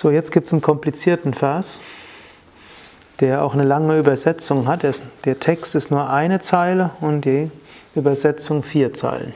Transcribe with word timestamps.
So, 0.00 0.10
jetzt 0.10 0.32
gibt 0.32 0.46
es 0.46 0.54
einen 0.54 0.62
komplizierten 0.62 1.34
Vers, 1.34 1.78
der 3.20 3.44
auch 3.44 3.52
eine 3.52 3.64
lange 3.64 3.98
Übersetzung 3.98 4.66
hat. 4.66 4.80
Der 5.26 5.40
Text 5.40 5.74
ist 5.74 5.90
nur 5.90 6.08
eine 6.08 6.40
Zeile 6.40 6.88
und 7.02 7.26
die 7.26 7.50
Übersetzung 7.94 8.62
vier 8.62 8.94
Zeilen. 8.94 9.34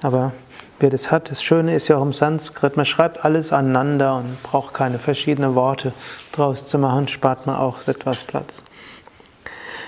Aber 0.00 0.30
wer 0.78 0.90
das 0.90 1.10
hat, 1.10 1.32
das 1.32 1.42
Schöne 1.42 1.74
ist 1.74 1.88
ja 1.88 1.96
auch 1.96 2.02
im 2.02 2.12
Sanskrit, 2.12 2.76
man 2.76 2.86
schreibt 2.86 3.24
alles 3.24 3.52
aneinander 3.52 4.14
und 4.18 4.40
braucht 4.44 4.74
keine 4.74 5.00
verschiedenen 5.00 5.56
Worte 5.56 5.92
draus 6.30 6.64
zu 6.64 6.78
machen, 6.78 7.08
spart 7.08 7.48
man 7.48 7.56
auch 7.56 7.88
etwas 7.88 8.22
Platz. 8.22 8.62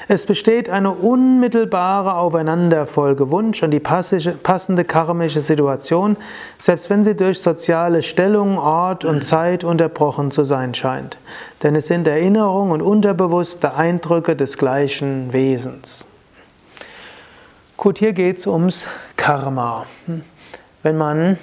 Es 0.09 0.24
besteht 0.24 0.70
eine 0.70 0.92
unmittelbare 0.92 2.15
Aufeinanderfolge 2.15 3.33
Wunsch 3.33 3.65
und 3.65 3.73
die 3.73 3.80
passende 3.80 4.84
karmische 4.84 5.41
Situation, 5.41 6.16
selbst 6.59 6.88
wenn 6.91 7.02
sie 7.02 7.16
durch 7.16 7.41
soziale 7.41 8.02
Stellung, 8.02 8.56
Ort 8.56 9.05
und 9.05 9.24
Zeit 9.24 9.65
unterbrochen 9.65 10.30
zu 10.30 10.45
sein 10.45 10.74
scheint. 10.74 11.19
Denn 11.65 11.74
es 11.74 11.88
sind 11.88 12.06
Erinnerungen 12.06 12.70
und 12.70 12.82
unterbewusste 12.82 13.74
Eindrücke 13.74 14.37
des 14.37 14.56
gleichen 14.56 15.32
Wesens. 15.32 16.07
Gut, 17.77 17.98
hier 17.98 18.12
geht 18.12 18.38
es 18.38 18.46
ums 18.46 18.87
Karma. 19.16 19.87
Wenn 20.84 20.96
man, 20.96 21.37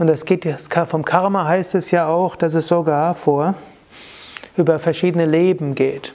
und 0.00 0.08
das 0.08 0.24
geht 0.24 0.44
vom 0.88 1.04
Karma 1.04 1.46
heißt 1.46 1.76
es 1.76 1.92
ja 1.92 2.08
auch, 2.08 2.34
dass 2.34 2.54
es 2.54 2.66
sogar 2.66 3.14
vor 3.14 3.54
über 4.56 4.80
verschiedene 4.80 5.26
Leben 5.26 5.76
geht. 5.76 6.12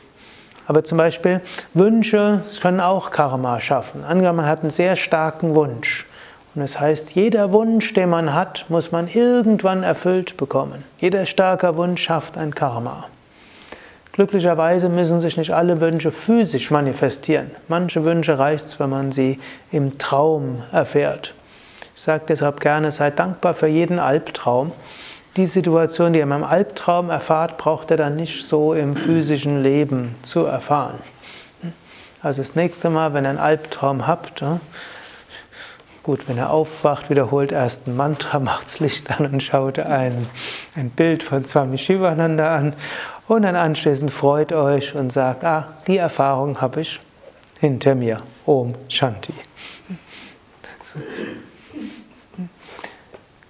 Aber 0.68 0.84
zum 0.84 0.98
Beispiel 0.98 1.42
Wünsche 1.73 2.42
können 2.62 2.82
auch 2.82 3.10
Karma 3.10 3.60
schaffen. 3.62 4.04
Angenommen, 4.04 4.38
man 4.38 4.46
hat 4.48 4.62
einen 4.62 4.70
sehr 4.70 4.96
starken 4.96 5.56
Wunsch. 5.56 6.06
Und 6.54 6.62
das 6.62 6.80
heißt, 6.80 7.16
jeder 7.16 7.54
Wunsch, 7.54 7.94
den 7.94 8.09
man 8.09 8.34
hat, 8.34 8.66
muss 8.68 8.92
man 8.92 9.08
irgendwann 9.08 9.84
erfüllt 9.84 10.38
bekommen. 10.38 10.84
Jeder 11.00 11.26
starke 11.26 11.76
Wunsch 11.78 12.02
schafft 12.02 12.38
ein 12.38 12.54
Karma. 12.54 13.06
Glücklicherweise 14.12 14.90
müssen 14.90 15.20
sich 15.20 15.38
nicht 15.38 15.54
alle 15.54 15.80
Wünsche 15.80 16.12
physisch 16.12 16.72
manifestieren. 16.72 17.52
Manche 17.68 18.04
Wünsche 18.04 18.40
reicht 18.40 18.66
es, 18.66 18.80
wenn 18.80 18.90
man 18.90 19.12
sie 19.12 19.40
im 19.72 20.00
Traum 20.00 20.64
erfährt. 20.72 21.36
Ich 21.96 22.02
sage 22.02 22.24
deshalb 22.28 22.59
gerne, 22.59 22.92
seid 22.92 23.20
dankbar 23.20 23.54
für 23.54 23.68
jeden 23.68 24.00
Albtraum 24.00 24.72
die 25.38 25.46
Situation, 25.46 26.14
die 26.14 26.20
ihr 26.20 26.24
im 26.24 26.44
Albtraum 26.44 27.10
erfahrt, 27.10 27.58
braucht 27.58 27.92
ihr 27.92 27.98
dann 27.98 28.16
nicht 28.16 28.46
so 28.46 28.74
im 28.74 28.96
physischen 28.96 29.62
Leben 29.62 30.16
zu 30.24 30.46
erfahren. 30.46 30.98
Also 32.22 32.42
das 32.42 32.56
nächste 32.56 32.90
Mal, 32.90 33.14
wenn 33.14 33.26
ihr 33.26 33.30
einen 33.30 33.38
Albtraum 33.38 34.08
habt, 34.08 34.44
gut, 36.02 36.28
wenn 36.28 36.38
er 36.38 36.50
aufwacht, 36.50 37.10
wiederholt 37.10 37.52
erst 37.52 37.88
ein 37.88 37.96
Mantra, 37.96 38.40
macht 38.42 38.80
Licht 38.80 39.12
an 39.12 39.28
und 39.28 39.44
schaut 39.44 39.78
ein, 39.78 40.28
ein 40.76 40.90
Bild 40.90 41.22
von 41.22 41.46
Swami 41.46 41.78
Shivananda 41.78 42.56
an 42.56 42.74
und 43.28 43.44
dann 43.44 43.56
anschließend 43.56 44.12
freut 44.12 44.52
euch 44.52 44.96
und 44.96 45.14
sagt, 45.14 45.44
ah, 45.44 45.76
die 45.86 45.98
Erfahrung 45.98 46.60
habe 46.60 46.82
ich 46.82 47.00
hinter 47.60 47.94
mir. 47.94 48.18
Om 48.46 48.74
Shanti. 48.88 49.34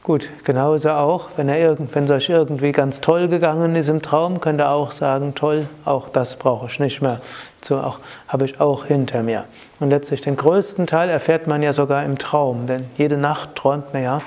Gut, 0.08 0.30
genauso 0.46 0.92
auch, 0.92 1.32
wenn, 1.36 1.50
er 1.50 1.60
irgend, 1.60 1.94
wenn 1.94 2.06
es 2.06 2.12
euch 2.12 2.30
irgendwie 2.30 2.72
ganz 2.72 3.02
toll 3.02 3.28
gegangen 3.28 3.76
ist 3.76 3.90
im 3.90 4.02
Traum, 4.02 4.40
könnt 4.40 4.62
ihr 4.62 4.70
auch 4.70 4.94
sagen, 4.94 5.36
toll, 5.36 5.68
auch 5.84 6.08
das 6.08 6.38
brauche 6.38 6.68
ich 6.68 6.80
nicht 6.80 7.02
mehr. 7.02 7.20
So 7.62 7.76
auch, 7.76 8.00
habe 8.30 8.46
ich 8.46 8.62
auch 8.62 8.86
hinter 8.86 9.22
mir. 9.22 9.44
Und 9.82 9.90
letztlich 9.90 10.22
den 10.22 10.38
größten 10.38 10.88
Teil 10.88 11.10
erfährt 11.10 11.48
man 11.48 11.62
ja 11.62 11.74
sogar 11.74 12.06
im 12.06 12.18
Traum, 12.18 12.68
denn 12.68 12.86
jede 12.96 13.18
Nacht 13.18 13.56
träumt 13.56 13.94
man 13.94 14.02
ja, 14.02 14.22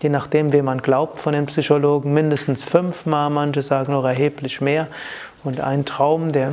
je 0.00 0.08
nachdem, 0.08 0.52
wie 0.52 0.62
man 0.62 0.82
glaubt 0.82 1.18
von 1.18 1.32
den 1.32 1.46
Psychologen, 1.46 2.14
mindestens 2.14 2.62
fünfmal, 2.62 3.28
manche 3.28 3.62
sagen 3.62 3.94
noch 3.94 4.04
erheblich 4.04 4.60
mehr. 4.60 4.86
Und 5.42 5.58
ein 5.58 5.84
Traum, 5.84 6.30
der 6.30 6.52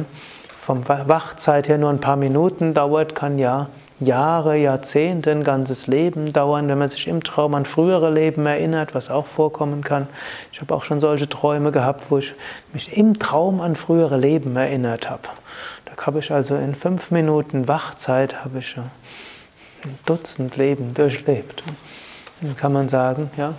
vom 0.59 0.87
Wachzeit 0.87 1.69
her 1.69 1.77
nur 1.77 1.91
ein 1.91 2.01
paar 2.01 2.15
Minuten 2.15 2.73
dauert, 2.73 3.13
kann 3.13 3.37
ja 3.37 3.67
Jahre, 3.99 4.57
Jahrzehnte, 4.57 5.31
ein 5.31 5.43
ganzes 5.43 5.87
Leben 5.87 6.33
dauern, 6.33 6.67
wenn 6.67 6.77
man 6.77 6.89
sich 6.89 7.07
im 7.07 7.23
Traum 7.23 7.55
an 7.55 7.65
frühere 7.65 8.11
Leben 8.11 8.45
erinnert, 8.45 8.93
was 8.93 9.09
auch 9.09 9.25
vorkommen 9.25 9.83
kann. 9.83 10.07
Ich 10.51 10.59
habe 10.59 10.75
auch 10.75 10.83
schon 10.83 10.99
solche 10.99 11.29
Träume 11.29 11.71
gehabt, 11.71 12.03
wo 12.09 12.17
ich 12.17 12.33
mich 12.73 12.97
im 12.97 13.19
Traum 13.19 13.61
an 13.61 13.75
frühere 13.75 14.17
Leben 14.17 14.55
erinnert 14.57 15.09
habe. 15.09 15.29
Da 15.85 16.05
habe 16.05 16.19
ich 16.19 16.31
also 16.31 16.55
in 16.55 16.75
fünf 16.75 17.09
Minuten 17.11 17.69
Wachzeit 17.69 18.43
habe 18.43 18.59
ich 18.59 18.75
ein 18.77 18.91
Dutzend 20.05 20.57
Leben 20.57 20.93
durchlebt. 20.93 21.63
Dann 22.41 22.55
kann 22.57 22.73
man 22.73 22.89
sagen, 22.89 23.31
ja, 23.37 23.53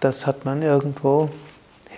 das 0.00 0.26
hat 0.26 0.44
man 0.44 0.62
irgendwo 0.62 1.30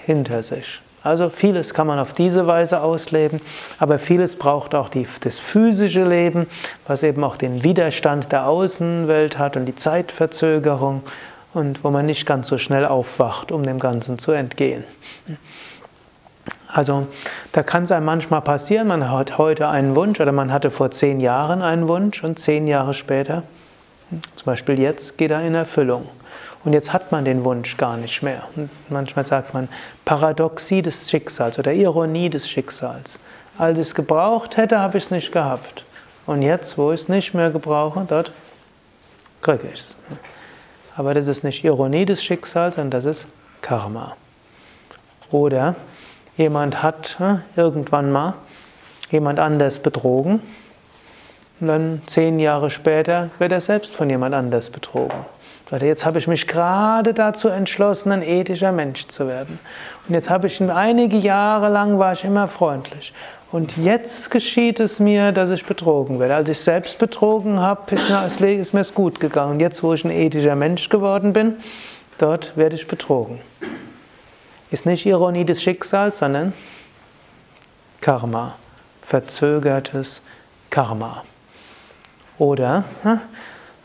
hinter 0.05 0.43
sich. 0.43 0.83
Also 1.09 1.31
vieles 1.31 1.73
kann 1.73 1.87
man 1.87 1.99
auf 1.99 2.13
diese 2.13 2.47
Weise 2.47 2.83
ausleben, 2.83 3.41
aber 3.79 3.99
vieles 3.99 4.37
braucht 4.37 4.75
auch 4.75 4.91
die, 4.91 5.07
das 5.23 5.39
physische 5.39 6.05
Leben, 6.05 6.47
was 6.87 7.03
eben 7.03 7.25
auch 7.25 7.39
den 7.39 7.65
Widerstand 7.65 8.31
der 8.31 8.47
Außenwelt 8.47 9.39
hat 9.39 9.57
und 9.57 9.65
die 9.65 9.75
Zeitverzögerung 9.75 11.03
und 11.55 11.83
wo 11.83 11.89
man 11.89 12.05
nicht 12.05 12.27
ganz 12.27 12.49
so 12.49 12.59
schnell 12.59 12.85
aufwacht, 12.85 13.53
um 13.53 13.63
dem 13.63 13.79
Ganzen 13.79 14.19
zu 14.19 14.33
entgehen. 14.33 14.85
Also 16.71 17.07
da 17.53 17.63
kann 17.63 17.85
es 17.85 17.93
einem 17.93 18.05
manchmal 18.05 18.43
passieren, 18.43 18.89
man 18.89 19.11
hat 19.11 19.39
heute 19.39 19.69
einen 19.69 19.97
Wunsch 19.97 20.21
oder 20.21 20.33
man 20.33 20.53
hatte 20.53 20.71
vor 20.71 20.91
zehn 20.91 21.21
Jahren 21.21 21.63
einen 21.63 21.89
Wunsch 21.89 22.23
und 22.23 22.39
zehn 22.39 22.67
Jahre 22.67 22.93
später, 22.93 23.45
zum 24.11 24.45
Beispiel 24.45 24.79
jetzt, 24.79 25.17
geht 25.17 25.31
er 25.31 25.41
in 25.41 25.55
Erfüllung. 25.55 26.07
Und 26.69 26.75
jetzt 26.75 26.93
hat 26.93 27.13
man 27.13 27.25
den 27.25 27.45
Wunsch 27.45 27.79
gar 27.79 27.97
nicht 27.97 28.23
mehr. 28.23 28.43
Und 28.55 28.69
manchmal 28.91 29.25
sagt 29.25 29.55
man 29.55 29.71
Paradoxie 30.05 30.83
des 30.83 31.09
Schicksals 31.09 31.59
oder 31.59 31.73
Ironie 31.73 32.29
des 32.29 32.47
Schicksals. 32.47 33.19
Als 33.57 33.79
ich 33.79 33.87
es 33.87 33.95
gebraucht 33.95 34.59
hätte, 34.59 34.79
habe 34.79 34.99
ich 34.99 35.05
es 35.05 35.11
nicht 35.11 35.33
gehabt. 35.33 35.87
Und 36.27 36.43
jetzt, 36.43 36.77
wo 36.77 36.93
ich 36.93 37.01
es 37.01 37.09
nicht 37.09 37.33
mehr 37.33 37.49
gebrauche, 37.49 38.05
dort 38.07 38.33
kriege 39.41 39.67
ich 39.73 39.81
es. 39.81 39.97
Aber 40.95 41.15
das 41.15 41.27
ist 41.27 41.43
nicht 41.43 41.65
Ironie 41.65 42.05
des 42.05 42.23
Schicksals, 42.23 42.75
sondern 42.75 42.91
das 42.91 43.07
ist 43.07 43.29
Karma. 43.63 44.15
Oder 45.31 45.75
jemand 46.37 46.83
hat 46.83 47.15
hm, 47.19 47.41
irgendwann 47.57 48.13
mal 48.13 48.35
jemand 49.11 49.41
anders 49.41 49.79
betrogen 49.79 50.43
und 51.61 51.69
dann 51.69 52.03
zehn 52.07 52.39
Jahre 52.39 52.71
später 52.71 53.31
wird 53.39 53.53
er 53.53 53.61
selbst 53.61 53.95
von 53.95 54.09
jemand 54.09 54.35
anders 54.35 54.71
betrogen. 54.71 55.27
Jetzt 55.81 56.07
habe 56.07 56.19
ich 56.19 56.27
mich 56.27 56.47
gerade 56.47 57.13
dazu 57.13 57.49
entschlossen, 57.49 58.11
ein 58.11 58.23
ethischer 58.23 58.73
Mensch 58.73 59.07
zu 59.09 59.29
werden. 59.29 59.59
Und 60.09 60.15
jetzt 60.15 60.31
habe 60.31 60.47
ich 60.47 60.63
einige 60.63 61.19
Jahre 61.19 61.69
lang 61.69 61.99
war 61.99 62.15
ich 62.15 62.25
immer 62.25 62.49
freundlich. 62.49 63.13
Und 63.51 63.77
jetzt 63.77 64.31
geschieht 64.31 64.81
es 64.81 64.99
mir, 64.99 65.33
dass 65.33 65.51
ich 65.51 65.67
betrogen 65.67 66.21
werde. 66.21 66.37
Als 66.37 66.49
ich 66.49 66.61
selbst 66.61 66.99
betrogen 66.99 67.61
habe, 67.61 67.95
ist 67.95 68.75
mir 68.75 68.81
es 68.81 68.95
gut 68.95 69.21
gegangen. 69.21 69.53
Und 69.53 69.61
jetzt, 69.61 69.83
wo 69.83 69.93
ich 69.93 70.05
ein 70.05 70.11
ethischer 70.11 70.55
Mensch 70.55 70.89
geworden 70.89 71.35
bin, 71.35 71.55
dort 72.17 72.57
werde 72.57 72.77
ich 72.77 72.89
betrogen. 72.89 73.39
Ist 74.71 74.87
nicht 74.87 75.05
Ironie 75.07 75.45
des 75.45 75.63
Schicksals, 75.63 76.19
sondern 76.19 76.53
Karma. 78.01 78.57
Verzögertes 79.03 80.23
Karma. 80.71 81.25
Oder 82.39 82.85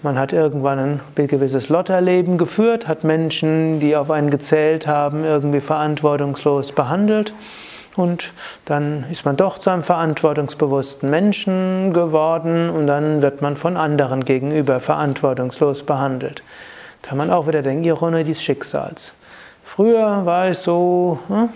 man 0.04 0.20
hat 0.20 0.34
irgendwann 0.34 0.80
ein 0.80 1.28
gewisses 1.28 1.70
Lotterleben 1.70 2.38
geführt, 2.38 2.88
hat 2.88 3.04
Menschen, 3.04 3.80
die 3.80 3.96
auf 3.96 4.12
einen 4.12 4.30
gezählt 4.30 4.86
haben, 4.86 5.24
irgendwie 5.24 5.62
verantwortungslos 5.62 6.72
behandelt. 6.74 7.34
Und 7.96 8.34
dann 8.66 9.06
ist 9.12 9.24
man 9.24 9.38
doch 9.38 9.60
zu 9.60 9.70
einem 9.70 9.84
verantwortungsbewussten 9.84 11.10
Menschen 11.10 11.94
geworden 11.94 12.70
und 12.70 12.88
dann 12.88 13.22
wird 13.22 13.42
man 13.42 13.56
von 13.56 13.78
anderen 13.78 14.26
gegenüber 14.26 14.80
verantwortungslos 14.80 15.84
behandelt. 15.84 16.44
Da 17.02 17.10
kann 17.10 17.18
man 17.18 17.30
auch 17.30 17.48
wieder 17.48 17.62
denken, 17.62 17.84
Ironie 17.84 18.24
des 18.24 18.42
Schicksals. 18.42 19.14
Früher 19.64 20.26
war 20.26 20.50
ich 20.50 20.58
so, 20.58 21.20
hm, 21.28 21.50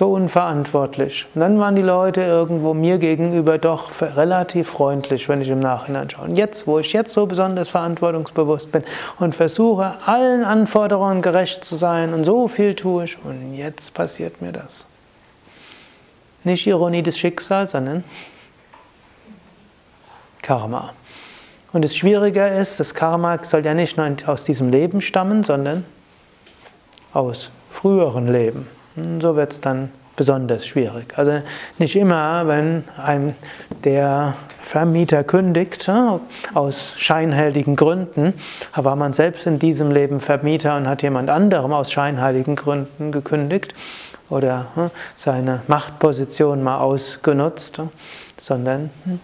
so 0.00 0.14
unverantwortlich. 0.14 1.26
Und 1.34 1.42
dann 1.42 1.58
waren 1.58 1.76
die 1.76 1.82
Leute 1.82 2.22
irgendwo 2.22 2.72
mir 2.72 2.96
gegenüber 2.96 3.58
doch 3.58 3.90
relativ 4.00 4.70
freundlich, 4.70 5.28
wenn 5.28 5.42
ich 5.42 5.50
im 5.50 5.60
Nachhinein 5.60 6.08
schaue. 6.08 6.24
Und 6.24 6.36
jetzt, 6.36 6.66
wo 6.66 6.78
ich 6.78 6.94
jetzt 6.94 7.12
so 7.12 7.26
besonders 7.26 7.68
verantwortungsbewusst 7.68 8.72
bin 8.72 8.82
und 9.18 9.34
versuche, 9.34 9.92
allen 10.06 10.42
Anforderungen 10.42 11.20
gerecht 11.20 11.66
zu 11.66 11.76
sein 11.76 12.14
und 12.14 12.24
so 12.24 12.48
viel 12.48 12.74
tue 12.74 13.04
ich, 13.04 13.22
und 13.22 13.52
jetzt 13.52 13.92
passiert 13.92 14.40
mir 14.40 14.52
das. 14.52 14.86
Nicht 16.44 16.66
Ironie 16.66 17.02
des 17.02 17.18
Schicksals, 17.18 17.72
sondern 17.72 18.02
Karma. 20.40 20.94
Und 21.74 21.84
das 21.84 21.94
Schwierige 21.94 22.46
ist, 22.46 22.80
das 22.80 22.94
Karma 22.94 23.44
soll 23.44 23.66
ja 23.66 23.74
nicht 23.74 23.98
nur 23.98 24.10
aus 24.28 24.44
diesem 24.44 24.70
Leben 24.70 25.02
stammen, 25.02 25.44
sondern 25.44 25.84
aus 27.12 27.50
früheren 27.68 28.32
Leben. 28.32 28.79
So 29.20 29.36
wird 29.36 29.52
es 29.52 29.60
dann 29.60 29.90
besonders 30.16 30.66
schwierig. 30.66 31.14
Also 31.16 31.40
nicht 31.78 31.96
immer, 31.96 32.46
wenn 32.46 32.84
einem 33.02 33.34
der 33.84 34.34
Vermieter 34.62 35.24
kündigt, 35.24 35.90
aus 36.54 36.92
scheinheiligen 36.96 37.74
Gründen, 37.74 38.34
war 38.76 38.96
man 38.96 39.12
selbst 39.12 39.46
in 39.46 39.58
diesem 39.58 39.90
Leben 39.90 40.20
Vermieter 40.20 40.76
und 40.76 40.86
hat 40.86 41.02
jemand 41.02 41.30
anderem 41.30 41.72
aus 41.72 41.90
scheinheiligen 41.90 42.54
Gründen 42.54 43.12
gekündigt 43.12 43.74
oder 44.28 44.66
seine 45.16 45.62
Machtposition 45.66 46.62
mal 46.62 46.78
ausgenutzt, 46.78 47.80
sondern 48.36 48.90
hm, 49.04 49.20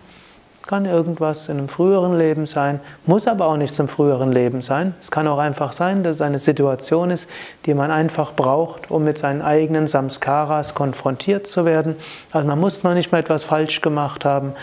kann 0.66 0.84
irgendwas 0.84 1.48
in 1.48 1.58
einem 1.58 1.68
früheren 1.68 2.18
Leben 2.18 2.46
sein, 2.46 2.80
muss 3.06 3.28
aber 3.28 3.46
auch 3.46 3.56
nicht 3.56 3.74
zum 3.74 3.88
früheren 3.88 4.32
Leben 4.32 4.62
sein. 4.62 4.94
Es 5.00 5.12
kann 5.12 5.28
auch 5.28 5.38
einfach 5.38 5.72
sein, 5.72 6.02
dass 6.02 6.16
es 6.16 6.20
eine 6.20 6.40
Situation 6.40 7.10
ist, 7.10 7.30
die 7.66 7.74
man 7.74 7.92
einfach 7.92 8.32
braucht, 8.32 8.90
um 8.90 9.04
mit 9.04 9.16
seinen 9.16 9.42
eigenen 9.42 9.86
Samskaras 9.86 10.74
konfrontiert 10.74 11.46
zu 11.46 11.64
werden. 11.64 11.94
Also 12.32 12.48
man 12.48 12.58
muss 12.58 12.82
noch 12.82 12.94
nicht 12.94 13.12
mal 13.12 13.18
etwas 13.18 13.44
falsch 13.44 13.80
gemacht 13.80 14.24
haben. 14.24 14.54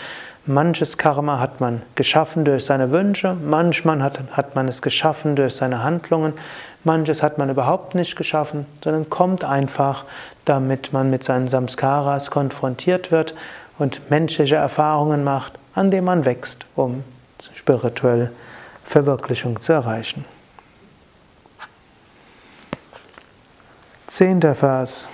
Manches 0.44 0.98
Karma 0.98 1.40
hat 1.40 1.62
man 1.62 1.80
geschaffen 1.94 2.44
durch 2.44 2.66
seine 2.66 2.90
Wünsche, 2.90 3.34
manchmal 3.42 4.02
hat, 4.02 4.20
hat 4.32 4.54
man 4.54 4.68
es 4.68 4.82
geschaffen 4.82 5.36
durch 5.36 5.56
seine 5.56 5.82
Handlungen, 5.82 6.34
manches 6.84 7.22
hat 7.22 7.38
man 7.38 7.48
überhaupt 7.48 7.94
nicht 7.94 8.14
geschaffen, 8.14 8.66
sondern 8.82 9.08
kommt 9.08 9.42
einfach, 9.42 10.04
damit 10.44 10.92
man 10.92 11.08
mit 11.08 11.24
seinen 11.24 11.48
Samskaras 11.48 12.30
konfrontiert 12.30 13.10
wird 13.10 13.34
und 13.78 14.10
menschliche 14.10 14.56
Erfahrungen 14.56 15.24
macht 15.24 15.58
an 15.74 15.90
dem 15.90 16.04
man 16.04 16.24
wächst, 16.24 16.66
um 16.76 17.04
spirituell 17.54 18.30
Verwirklichung 18.84 19.60
zu 19.60 19.72
erreichen. 19.72 20.24
Zehnter 24.06 24.54
Vers. 24.54 25.08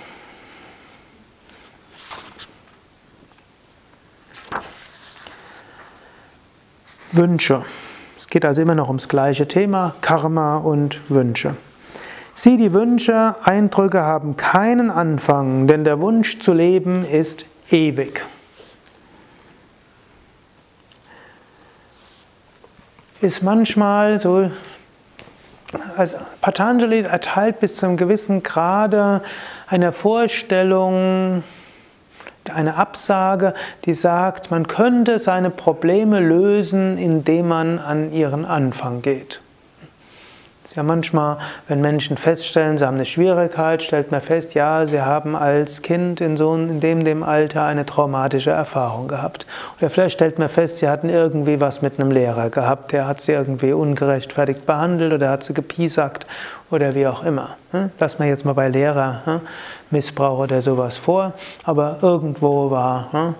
Wünsche. 7.13 7.63
Es 8.17 8.27
geht 8.27 8.45
also 8.45 8.61
immer 8.61 8.75
noch 8.75 8.87
ums 8.87 9.09
gleiche 9.09 9.47
Thema, 9.47 9.95
Karma 10.01 10.57
und 10.57 11.01
Wünsche. 11.09 11.55
Sie, 12.33 12.57
die 12.57 12.73
Wünsche, 12.73 13.35
Eindrücke 13.43 14.01
haben 14.01 14.37
keinen 14.37 14.89
Anfang, 14.89 15.67
denn 15.67 15.83
der 15.83 15.99
Wunsch 15.99 16.39
zu 16.39 16.53
leben 16.53 17.05
ist 17.05 17.45
ewig. 17.69 18.23
Ist 23.21 23.43
manchmal 23.43 24.17
so, 24.17 24.51
also 25.95 26.17
Patanjali 26.41 27.01
erteilt 27.01 27.59
bis 27.59 27.77
zu 27.77 27.85
einem 27.85 27.97
gewissen 27.97 28.43
Grade 28.43 29.21
eine 29.67 29.91
Vorstellung, 29.91 31.43
eine 32.53 32.75
Absage, 32.75 33.53
die 33.85 33.93
sagt, 33.93 34.51
man 34.51 34.67
könnte 34.67 35.19
seine 35.19 35.49
Probleme 35.49 36.19
lösen, 36.19 36.97
indem 36.97 37.47
man 37.47 37.79
an 37.79 38.11
ihren 38.11 38.45
Anfang 38.45 39.01
geht. 39.01 39.41
Ja, 40.75 40.83
manchmal, 40.83 41.37
wenn 41.67 41.81
Menschen 41.81 42.15
feststellen, 42.15 42.77
sie 42.77 42.85
haben 42.85 42.95
eine 42.95 43.03
Schwierigkeit, 43.03 43.83
stellt 43.83 44.09
man 44.09 44.21
fest, 44.21 44.53
ja, 44.53 44.85
sie 44.85 45.01
haben 45.01 45.35
als 45.35 45.81
Kind 45.81 46.21
in 46.21 46.37
so 46.37 46.53
in 46.55 46.79
dem, 46.79 47.03
dem 47.03 47.23
Alter 47.23 47.65
eine 47.65 47.85
traumatische 47.85 48.51
Erfahrung 48.51 49.09
gehabt. 49.09 49.45
Oder 49.79 49.89
vielleicht 49.89 50.13
stellt 50.13 50.39
man 50.39 50.47
fest, 50.47 50.77
sie 50.77 50.87
hatten 50.87 51.09
irgendwie 51.09 51.59
was 51.59 51.81
mit 51.81 51.99
einem 51.99 52.09
Lehrer 52.09 52.49
gehabt, 52.49 52.93
der 52.93 53.05
hat 53.05 53.19
sie 53.19 53.33
irgendwie 53.33 53.73
ungerechtfertigt 53.73 54.65
behandelt 54.65 55.11
oder 55.11 55.29
hat 55.29 55.43
sie 55.43 55.53
gepiesackt 55.53 56.25
oder 56.69 56.95
wie 56.95 57.05
auch 57.05 57.23
immer. 57.25 57.57
Hm? 57.71 57.91
Lass 57.99 58.17
mal 58.17 58.29
jetzt 58.29 58.45
mal 58.45 58.53
bei 58.53 58.69
Lehrermissbrauch 58.69 60.37
hm? 60.37 60.43
oder 60.43 60.61
sowas 60.61 60.95
vor, 60.97 61.33
aber 61.65 61.97
irgendwo 62.01 62.71
war 62.71 63.11
hm? 63.11 63.35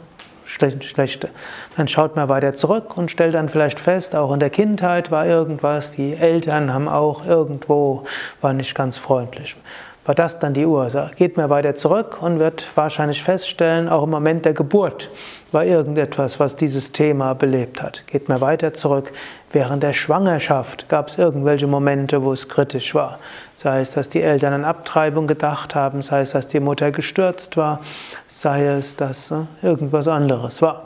Schlechte. 0.51 1.29
Dann 1.77 1.87
schaut 1.87 2.15
man 2.15 2.29
weiter 2.29 2.53
zurück 2.53 2.97
und 2.97 3.09
stellt 3.09 3.33
dann 3.33 3.49
vielleicht 3.49 3.79
fest, 3.79 4.15
auch 4.15 4.33
in 4.33 4.39
der 4.39 4.49
Kindheit 4.49 5.11
war 5.11 5.25
irgendwas, 5.25 5.91
die 5.91 6.13
Eltern 6.13 6.73
haben 6.73 6.87
auch 6.87 7.25
irgendwo, 7.25 8.03
war 8.41 8.53
nicht 8.53 8.75
ganz 8.75 8.97
freundlich. 8.97 9.55
War 10.03 10.15
das 10.15 10.39
dann 10.39 10.55
die 10.55 10.65
Ursache? 10.65 11.13
Geht 11.15 11.37
man 11.37 11.51
weiter 11.51 11.75
zurück 11.75 12.17
und 12.21 12.39
wird 12.39 12.65
wahrscheinlich 12.73 13.23
feststellen, 13.23 13.87
auch 13.87 14.03
im 14.03 14.09
Moment 14.09 14.45
der 14.45 14.53
Geburt 14.53 15.11
war 15.51 15.63
irgendetwas, 15.63 16.39
was 16.39 16.55
dieses 16.55 16.91
Thema 16.91 17.35
belebt 17.35 17.83
hat. 17.83 18.03
Geht 18.07 18.27
man 18.27 18.41
weiter 18.41 18.73
zurück, 18.73 19.13
während 19.53 19.83
der 19.83 19.93
Schwangerschaft 19.93 20.89
gab 20.89 21.09
es 21.09 21.17
irgendwelche 21.17 21.67
Momente, 21.67 22.23
wo 22.23 22.33
es 22.33 22.47
kritisch 22.47 22.95
war. 22.95 23.19
Sei 23.55 23.81
es, 23.81 23.91
dass 23.91 24.09
die 24.09 24.21
Eltern 24.21 24.53
an 24.53 24.65
Abtreibung 24.65 25.27
gedacht 25.27 25.75
haben, 25.75 26.01
sei 26.01 26.21
es, 26.21 26.31
dass 26.31 26.47
die 26.47 26.59
Mutter 26.59 26.91
gestürzt 26.91 27.57
war, 27.57 27.79
sei 28.27 28.65
es, 28.65 28.95
dass 28.95 29.31
äh, 29.31 29.43
irgendwas 29.61 30.07
anderes 30.07 30.61
war 30.61 30.83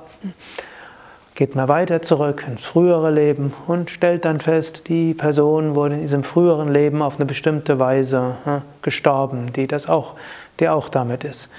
geht 1.36 1.54
man 1.54 1.68
weiter 1.68 2.02
zurück 2.02 2.46
ins 2.48 2.62
frühere 2.62 3.12
Leben 3.12 3.54
und 3.68 3.92
stellt 3.92 4.24
dann 4.24 4.40
fest, 4.40 4.88
die 4.88 5.14
Person 5.14 5.76
wurde 5.76 5.96
in 5.96 6.02
diesem 6.02 6.24
früheren 6.24 6.72
Leben 6.72 7.02
auf 7.02 7.18
eine 7.18 7.26
bestimmte 7.26 7.78
Weise 7.78 8.38
ja, 8.46 8.62
gestorben, 8.82 9.52
die 9.52 9.68
das 9.68 9.88
auch, 9.88 10.14
die 10.62 10.70
auch 10.70 10.88
damit 10.88 11.26
ist. 11.26 11.50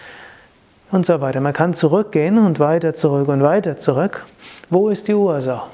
Und 0.90 1.04
so 1.04 1.20
weiter. 1.20 1.40
Man 1.40 1.52
kann 1.52 1.74
zurückgehen 1.74 2.38
und 2.38 2.58
weiter 2.58 2.94
zurück 2.94 3.28
und 3.28 3.42
weiter 3.42 3.76
zurück. 3.76 4.24
Wo 4.70 4.88
ist 4.88 5.08
die 5.08 5.14
Ursache? 5.14 5.68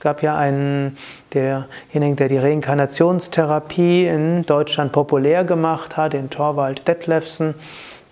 Es 0.00 0.04
gab 0.04 0.22
ja 0.22 0.34
einen, 0.34 0.96
derjenigen, 1.34 2.16
der 2.16 2.28
die 2.28 2.38
Reinkarnationstherapie 2.38 4.06
in 4.06 4.46
Deutschland 4.46 4.92
populär 4.92 5.44
gemacht 5.44 5.98
hat, 5.98 6.14
den 6.14 6.30
Torvald 6.30 6.88
Detlefsen. 6.88 7.54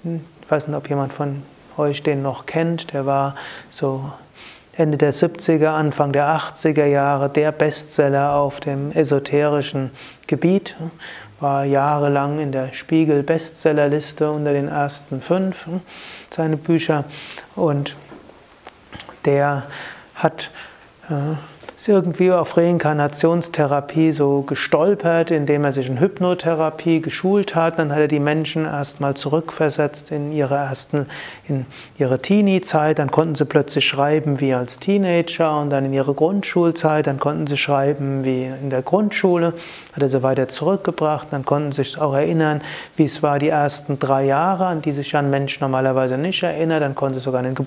Ich 0.05 0.51
weiß 0.51 0.69
nicht, 0.69 0.77
ob 0.77 0.91
jemand 0.91 1.15
von 1.15 1.43
euch 1.79 2.03
den 2.03 2.21
noch 2.21 2.45
kennt. 2.45 2.93
Der 2.93 3.07
war 3.07 3.37
so 3.71 4.13
Ende 4.77 4.99
der 4.99 5.15
70er, 5.15 5.69
Anfang 5.69 6.13
der 6.13 6.27
80er 6.27 6.85
Jahre 6.85 7.31
der 7.31 7.53
Bestseller 7.53 8.35
auf 8.35 8.61
dem 8.61 8.93
esoterischen 8.93 9.91
Gebiet, 10.27 10.77
war 11.41 11.65
jahrelang 11.65 12.39
in 12.39 12.53
der 12.53 12.75
Spiegel 12.75 13.23
Bestsellerliste 13.23 14.31
unter 14.31 14.53
den 14.53 14.69
ersten 14.69 15.23
fünf, 15.23 15.67
seine 16.29 16.59
Bücher. 16.59 17.05
Und 17.57 17.97
der 19.25 19.63
hat 20.15 20.51
äh, 21.09 21.15
ist 21.79 21.87
irgendwie 21.87 22.33
auf 22.33 22.57
Reinkarnationstherapie 22.57 24.11
so 24.11 24.43
gestolpert, 24.43 25.31
indem 25.31 25.65
er 25.65 25.71
sich 25.71 25.89
in 25.89 26.01
Hypnotherapie 26.01 27.01
geschult 27.01 27.55
hat. 27.55 27.79
Dann 27.79 27.93
hat 27.93 28.01
er 28.01 28.09
die 28.09 28.19
Menschen 28.19 28.65
erstmal 28.65 29.15
zurückversetzt 29.15 30.11
in 30.11 30.33
ihre 30.33 30.57
ersten, 30.57 31.07
in 31.47 31.67
ihre 31.97 32.21
Teenie-Zeit. 32.21 32.99
Dann 32.99 33.13
konnten 33.13 33.37
sie 33.37 33.45
plötzlich 33.45 33.87
schreiben 33.87 34.41
wie 34.41 34.55
als 34.55 34.81
Teenager 34.81 35.61
und 35.61 35.71
dann 35.71 35.85
in 35.85 35.93
ihre 35.93 36.15
Grundschulzeit. 36.15 37.07
Dann 37.07 37.21
konnten 37.21 37.47
sie 37.47 37.57
schreiben 37.57 38.25
wie 38.25 38.47
in 38.47 38.71
der 38.71 38.83
Grundschule. 38.83 39.55
Hat 39.93 40.03
er 40.03 40.09
sie 40.09 40.25
weiter 40.25 40.49
zurückgebracht. 40.49 41.29
Dann 41.31 41.45
konnten 41.45 41.71
sie 41.71 41.85
sich 41.85 42.01
auch 42.01 42.15
erinnern, 42.15 42.61
wie 42.97 43.05
es 43.05 43.23
war 43.23 43.39
die 43.39 43.51
ersten 43.51 44.01
drei 44.01 44.25
Jahre, 44.25 44.67
an 44.67 44.83
die 44.83 44.91
sich 44.91 45.15
ein 45.15 45.31
Mensch 45.31 45.61
normalerweise 45.61 46.19
nicht 46.19 46.43
erinnert. 46.43 46.83
Dann 46.83 46.97
konnten 46.97 47.21
sie 47.21 47.25
sogar 47.25 47.39
an 47.39 47.55
den 47.55 47.67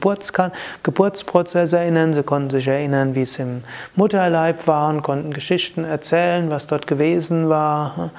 Geburtsprozess 0.84 1.72
erinnern. 1.72 2.12
Sie 2.12 2.24
konnten 2.24 2.50
sich 2.50 2.68
erinnern, 2.68 3.16
wie 3.16 3.22
es 3.22 3.40
im 3.40 3.64
Mutterleib 4.02 4.66
waren, 4.66 5.04
konnten 5.04 5.32
Geschichten 5.32 5.84
erzählen, 5.84 6.50
was 6.50 6.66
dort 6.66 6.88
gewesen 6.88 7.50
war 7.50 8.10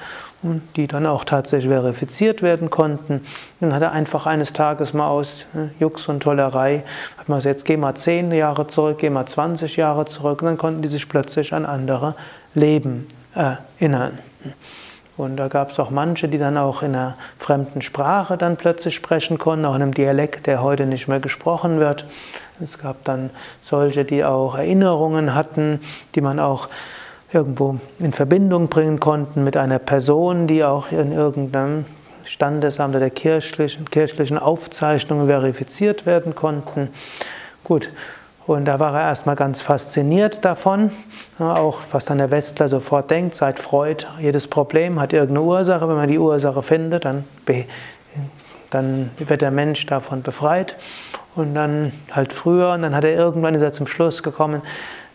und 0.41 0.61
die 0.77 0.87
dann 0.87 1.05
auch 1.05 1.25
tatsächlich 1.25 1.69
verifiziert 1.69 2.41
werden 2.41 2.69
konnten. 2.69 3.19
Dann 3.59 3.73
hat 3.73 3.81
er 3.81 3.91
einfach 3.91 4.25
eines 4.25 4.53
Tages 4.53 4.93
mal 4.93 5.09
aus 5.09 5.45
ne, 5.51 5.71
Jux 5.81 6.07
und 6.07 6.23
Tollerei, 6.23 6.83
hat 7.17 7.27
man 7.27 7.39
gesagt, 7.39 7.55
jetzt 7.55 7.65
geh 7.65 7.75
mal 7.75 7.95
zehn 7.95 8.31
Jahre 8.31 8.67
zurück, 8.67 8.99
geh 8.99 9.09
mal 9.09 9.25
20 9.25 9.75
Jahre 9.75 10.05
zurück 10.05 10.41
und 10.41 10.45
dann 10.45 10.57
konnten 10.57 10.81
die 10.83 10.87
sich 10.87 11.09
plötzlich 11.09 11.53
an 11.53 11.65
andere 11.65 12.15
Leben 12.53 13.09
erinnern. 13.35 14.19
Und 15.17 15.35
da 15.35 15.49
gab 15.49 15.71
es 15.71 15.79
auch 15.79 15.89
manche, 15.89 16.29
die 16.29 16.37
dann 16.37 16.57
auch 16.57 16.81
in 16.81 16.95
einer 16.95 17.17
fremden 17.39 17.81
Sprache 17.81 18.37
dann 18.37 18.55
plötzlich 18.55 18.95
sprechen 18.95 19.37
konnten, 19.37 19.65
auch 19.65 19.75
in 19.75 19.81
einem 19.81 19.93
Dialekt, 19.93 20.47
der 20.47 20.63
heute 20.63 20.85
nicht 20.85 21.09
mehr 21.09 21.19
gesprochen 21.19 21.81
wird. 21.81 22.05
Es 22.61 22.77
gab 22.77 23.03
dann 23.03 23.29
solche, 23.61 24.05
die 24.05 24.23
auch 24.23 24.55
Erinnerungen 24.55 25.33
hatten, 25.33 25.79
die 26.15 26.21
man 26.21 26.39
auch 26.39 26.69
irgendwo 27.31 27.77
in 27.99 28.13
Verbindung 28.13 28.67
bringen 28.67 28.99
konnten 28.99 29.43
mit 29.43 29.57
einer 29.57 29.79
Person, 29.79 30.47
die 30.47 30.63
auch 30.63 30.91
in 30.91 31.11
irgendeinem 31.11 31.85
Standesamt 32.25 32.95
oder 32.95 33.09
kirchlichen, 33.09 33.89
kirchlichen 33.89 34.37
Aufzeichnungen 34.37 35.27
verifiziert 35.27 36.05
werden 36.05 36.35
konnten. 36.35 36.89
Gut, 37.63 37.89
und 38.45 38.65
da 38.65 38.79
war 38.79 38.93
er 38.93 39.07
erstmal 39.07 39.35
ganz 39.35 39.61
fasziniert 39.61 40.43
davon, 40.43 40.91
auch 41.39 41.79
was 41.91 42.05
dann 42.05 42.17
der 42.17 42.29
Westler 42.29 42.67
sofort 42.67 43.09
denkt, 43.09 43.35
seit 43.35 43.57
Freud, 43.57 44.05
jedes 44.19 44.47
Problem 44.47 44.99
hat 44.99 45.13
irgendeine 45.13 45.41
Ursache, 45.41 45.87
wenn 45.87 45.95
man 45.95 46.09
die 46.09 46.19
Ursache 46.19 46.61
findet, 46.61 47.05
dann, 47.05 47.23
dann 48.69 49.11
wird 49.17 49.41
der 49.41 49.51
Mensch 49.51 49.85
davon 49.85 50.23
befreit. 50.23 50.75
Und 51.35 51.55
dann 51.55 51.91
halt 52.11 52.31
früher, 52.33 52.73
und 52.73 52.83
dann 52.83 52.95
hat 52.95 53.03
er 53.03 53.15
irgendwann 53.15 53.55
ist 53.55 53.61
er 53.61 53.73
zum 53.73 53.87
Schluss 53.87 54.21
gekommen, 54.21 54.61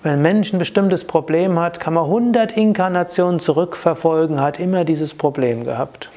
wenn 0.03 0.13
ein 0.13 0.23
Mensch 0.23 0.53
ein 0.53 0.59
bestimmtes 0.59 1.05
Problem 1.05 1.59
hat, 1.59 1.81
kann 1.81 1.95
man 1.95 2.05
100 2.05 2.53
Inkarnationen 2.53 3.41
zurückverfolgen, 3.41 4.41
hat 4.41 4.61
immer 4.61 4.85
dieses 4.85 5.15
Problem 5.15 5.65
gehabt. 5.65 6.11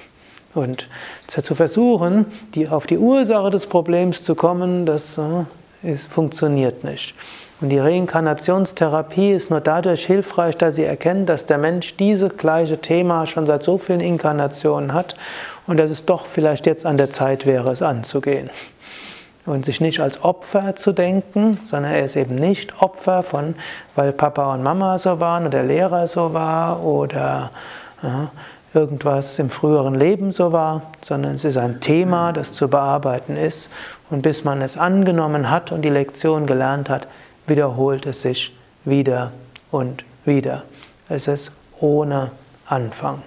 Und 0.53 0.88
zu 1.27 1.55
versuchen, 1.55 2.25
die, 2.53 2.67
auf 2.67 2.86
die 2.86 2.98
Ursache 2.98 3.50
des 3.50 3.67
Problems 3.67 4.22
zu 4.22 4.36
kommen, 4.36 4.86
das 4.86 5.17
äh, 5.17 5.91
ist, 5.91 6.08
funktioniert 6.12 6.84
nicht. 6.84 7.15
Und 7.62 7.70
die 7.70 7.79
Reinkarnationstherapie 7.79 9.31
ist 9.31 9.50
nur 9.50 9.62
dadurch 9.62 10.05
hilfreich, 10.05 10.58
dass 10.58 10.75
sie 10.75 10.84
erkennt, 10.84 11.29
dass 11.29 11.46
der 11.46 11.58
Mensch 11.58 11.96
dieses 11.96 12.36
gleiche 12.36 12.79
Thema 12.79 13.25
schon 13.27 13.46
seit 13.46 13.63
so 13.63 13.77
vielen 13.77 14.00
Inkarnationen 14.00 14.93
hat 14.93 15.15
und 15.67 15.77
dass 15.77 15.91
es 15.91 16.05
doch 16.05 16.25
vielleicht 16.25 16.65
jetzt 16.65 16.86
an 16.86 16.98
der 16.98 17.12
Zeit 17.12 17.46
wäre, 17.46 17.72
es 17.72 17.81
anzugehen. 17.81 18.50
Und 19.45 19.65
sich 19.65 19.81
nicht 19.81 20.00
als 20.00 20.24
Opfer 20.24 20.75
zu 20.75 20.91
denken, 20.91 21.60
sondern 21.63 21.93
er 21.93 22.05
ist 22.05 22.15
eben 22.15 22.36
nicht 22.36 22.81
Opfer 22.81 23.24
von, 23.24 23.55
weil 23.95 24.12
Papa 24.12 24.53
und 24.53 24.62
Mama 24.62 24.98
so 24.98 25.19
waren 25.19 25.43
oder 25.43 25.60
der 25.60 25.63
Lehrer 25.63 26.05
so 26.05 26.33
war 26.33 26.83
oder 26.83 27.50
ja, 28.03 28.29
irgendwas 28.74 29.39
im 29.39 29.50
früheren 29.50 29.95
Leben 29.95 30.31
so 30.31 30.51
war, 30.51 30.83
sondern 31.01 31.36
es 31.36 31.43
ist 31.43 31.57
ein 31.57 31.79
Thema, 31.81 32.31
das 32.33 32.53
zu 32.53 32.67
bearbeiten 32.67 33.36
ist. 33.36 33.69
Und 34.10 34.21
bis 34.21 34.43
man 34.43 34.62
es 34.62 34.77
angenommen 34.77 35.50
hat 35.50 35.71
und 35.71 35.81
die 35.81 35.89
Lektion 35.89 36.45
gelernt 36.45 36.89
hat, 36.89 37.07
wiederholt 37.48 38.05
es 38.05 38.21
sich 38.21 38.55
wieder 38.86 39.31
und 39.71 40.03
wieder. 40.25 40.63
Es 41.10 41.27
ist 41.27 41.51
ohne 41.79 42.31
Anfang. 42.65 43.21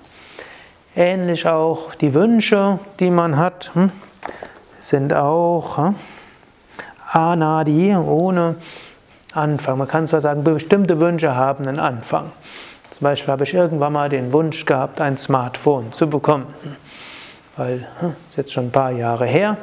Ähnlich 0.96 1.46
auch 1.46 1.94
die 1.96 2.14
Wünsche, 2.14 2.78
die 3.00 3.10
man 3.10 3.36
hat, 3.36 3.70
hm, 3.74 3.90
sind 4.84 5.14
auch 5.14 5.78
hm, 5.78 5.94
Anadi, 7.10 7.94
ohne 7.96 8.56
Anfang. 9.32 9.78
Man 9.78 9.88
kann 9.88 10.06
zwar 10.06 10.20
sagen, 10.20 10.44
bestimmte 10.44 11.00
Wünsche 11.00 11.34
haben 11.34 11.66
einen 11.66 11.78
Anfang. 11.78 12.32
Zum 12.90 13.04
Beispiel 13.04 13.32
habe 13.32 13.44
ich 13.44 13.54
irgendwann 13.54 13.92
mal 13.92 14.08
den 14.08 14.32
Wunsch 14.32 14.64
gehabt, 14.64 15.00
ein 15.00 15.16
Smartphone 15.16 15.92
zu 15.92 16.08
bekommen. 16.08 16.46
Weil, 17.56 17.80
das 17.80 18.02
hm, 18.02 18.16
ist 18.30 18.36
jetzt 18.36 18.52
schon 18.52 18.66
ein 18.66 18.72
paar 18.72 18.90
Jahre 18.90 19.26
her, 19.26 19.56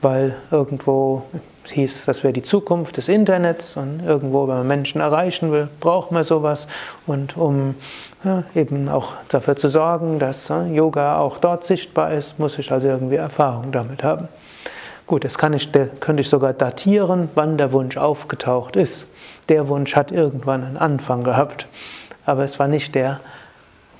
weil 0.00 0.36
irgendwo 0.50 1.24
hieß, 1.64 2.04
das 2.06 2.22
wäre 2.22 2.32
die 2.32 2.42
Zukunft 2.42 2.96
des 2.96 3.08
Internets 3.08 3.76
und 3.76 4.02
irgendwo, 4.04 4.48
wenn 4.48 4.58
man 4.58 4.66
Menschen 4.66 5.00
erreichen 5.00 5.52
will, 5.52 5.68
braucht 5.80 6.10
man 6.10 6.24
sowas. 6.24 6.66
Und 7.06 7.36
um 7.36 7.74
ja, 8.24 8.44
eben 8.54 8.88
auch 8.88 9.12
dafür 9.28 9.56
zu 9.56 9.68
sorgen, 9.68 10.18
dass 10.18 10.48
ja, 10.48 10.64
Yoga 10.66 11.18
auch 11.18 11.38
dort 11.38 11.64
sichtbar 11.64 12.12
ist, 12.12 12.38
muss 12.38 12.58
ich 12.58 12.72
also 12.72 12.88
irgendwie 12.88 13.16
Erfahrung 13.16 13.72
damit 13.72 14.02
haben. 14.02 14.28
Gut, 15.06 15.24
das 15.24 15.38
kann 15.38 15.52
ich, 15.52 15.70
könnte 15.72 16.20
ich 16.20 16.28
sogar 16.28 16.52
datieren, 16.52 17.28
wann 17.34 17.58
der 17.58 17.72
Wunsch 17.72 17.96
aufgetaucht 17.96 18.76
ist. 18.76 19.08
Der 19.48 19.68
Wunsch 19.68 19.96
hat 19.96 20.12
irgendwann 20.12 20.62
einen 20.62 20.76
Anfang 20.76 21.24
gehabt, 21.24 21.66
aber 22.26 22.44
es 22.44 22.58
war 22.60 22.68
nicht 22.68 22.94
der 22.94 23.20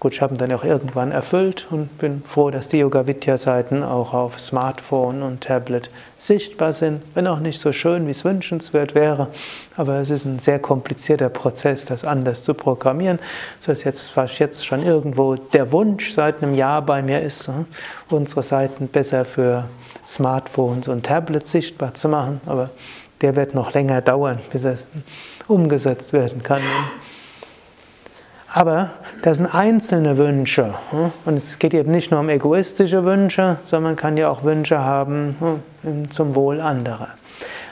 Gut, 0.01 0.15
ich 0.15 0.23
habe 0.23 0.35
ihn 0.35 0.39
dann 0.39 0.51
auch 0.53 0.65
irgendwann 0.65 1.13
erfüllt 1.13 1.67
und 1.71 1.99
bin 1.99 2.23
froh, 2.27 2.51
dass 2.51 2.69
die 2.69 2.79
Yoga 2.79 3.07
Vidya 3.07 3.37
Seiten 3.37 3.83
auch 3.83 4.15
auf 4.15 4.41
Smartphone 4.41 5.21
und 5.21 5.43
Tablet 5.43 5.91
sichtbar 6.17 6.73
sind, 6.73 7.03
wenn 7.13 7.27
auch 7.27 7.41
nicht 7.41 7.61
so 7.61 7.71
schön, 7.71 8.07
wie 8.07 8.13
es 8.13 8.25
wünschenswert 8.25 8.95
wäre, 8.95 9.29
aber 9.77 9.97
es 9.97 10.09
ist 10.09 10.25
ein 10.25 10.39
sehr 10.39 10.59
komplizierter 10.59 11.29
Prozess, 11.29 11.85
das 11.85 12.07
anders 12.07 12.45
zu 12.45 12.55
programmieren, 12.55 13.19
so 13.59 13.73
dass 13.73 13.85
jetzt 13.85 14.17
was 14.17 14.39
jetzt 14.39 14.65
schon 14.65 14.83
irgendwo 14.83 15.35
der 15.35 15.71
Wunsch 15.71 16.13
seit 16.15 16.43
einem 16.43 16.55
Jahr 16.55 16.81
bei 16.81 17.03
mir 17.03 17.21
ist, 17.21 17.49
hm, 17.49 17.67
unsere 18.09 18.43
Seiten 18.43 18.89
besser 18.89 19.27
für 19.27 19.69
Smartphones 20.07 20.89
und 20.89 21.05
Tablets 21.05 21.51
sichtbar 21.51 21.93
zu 21.93 22.09
machen, 22.09 22.41
aber 22.47 22.71
der 23.21 23.37
wird 23.37 23.55
noch 23.55 23.75
länger 23.75 24.01
dauern, 24.01 24.39
bis 24.51 24.65
er 24.65 24.79
umgesetzt 25.47 26.15
werden 26.15 26.43
kann. 26.43 26.63
Aber 28.53 28.91
das 29.23 29.37
sind 29.37 29.47
einzelne 29.47 30.19
Wünsche. 30.19 30.75
Hm? 30.91 31.13
Und 31.25 31.37
es 31.37 31.59
geht 31.59 31.73
eben 31.73 31.93
nicht 31.93 32.11
nur 32.11 32.21
um 32.21 32.29
egoistische 32.29 33.05
Wünsche, 33.05 33.59
sondern 33.63 33.93
man 33.93 33.97
kann 33.97 34.17
ja 34.17 34.29
auch 34.29 34.43
Wünsche 34.43 34.81
haben 34.81 35.63
hm, 35.83 36.11
zum 36.11 36.35
Wohl 36.35 36.61
anderer. 36.61 37.09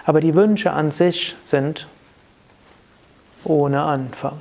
Aber 0.05 0.21
die 0.21 0.35
Wünsche 0.35 0.71
an 0.73 0.91
sich 0.93 1.37
sind 1.45 1.89
ohne 3.45 3.83
Anfang. 3.83 4.41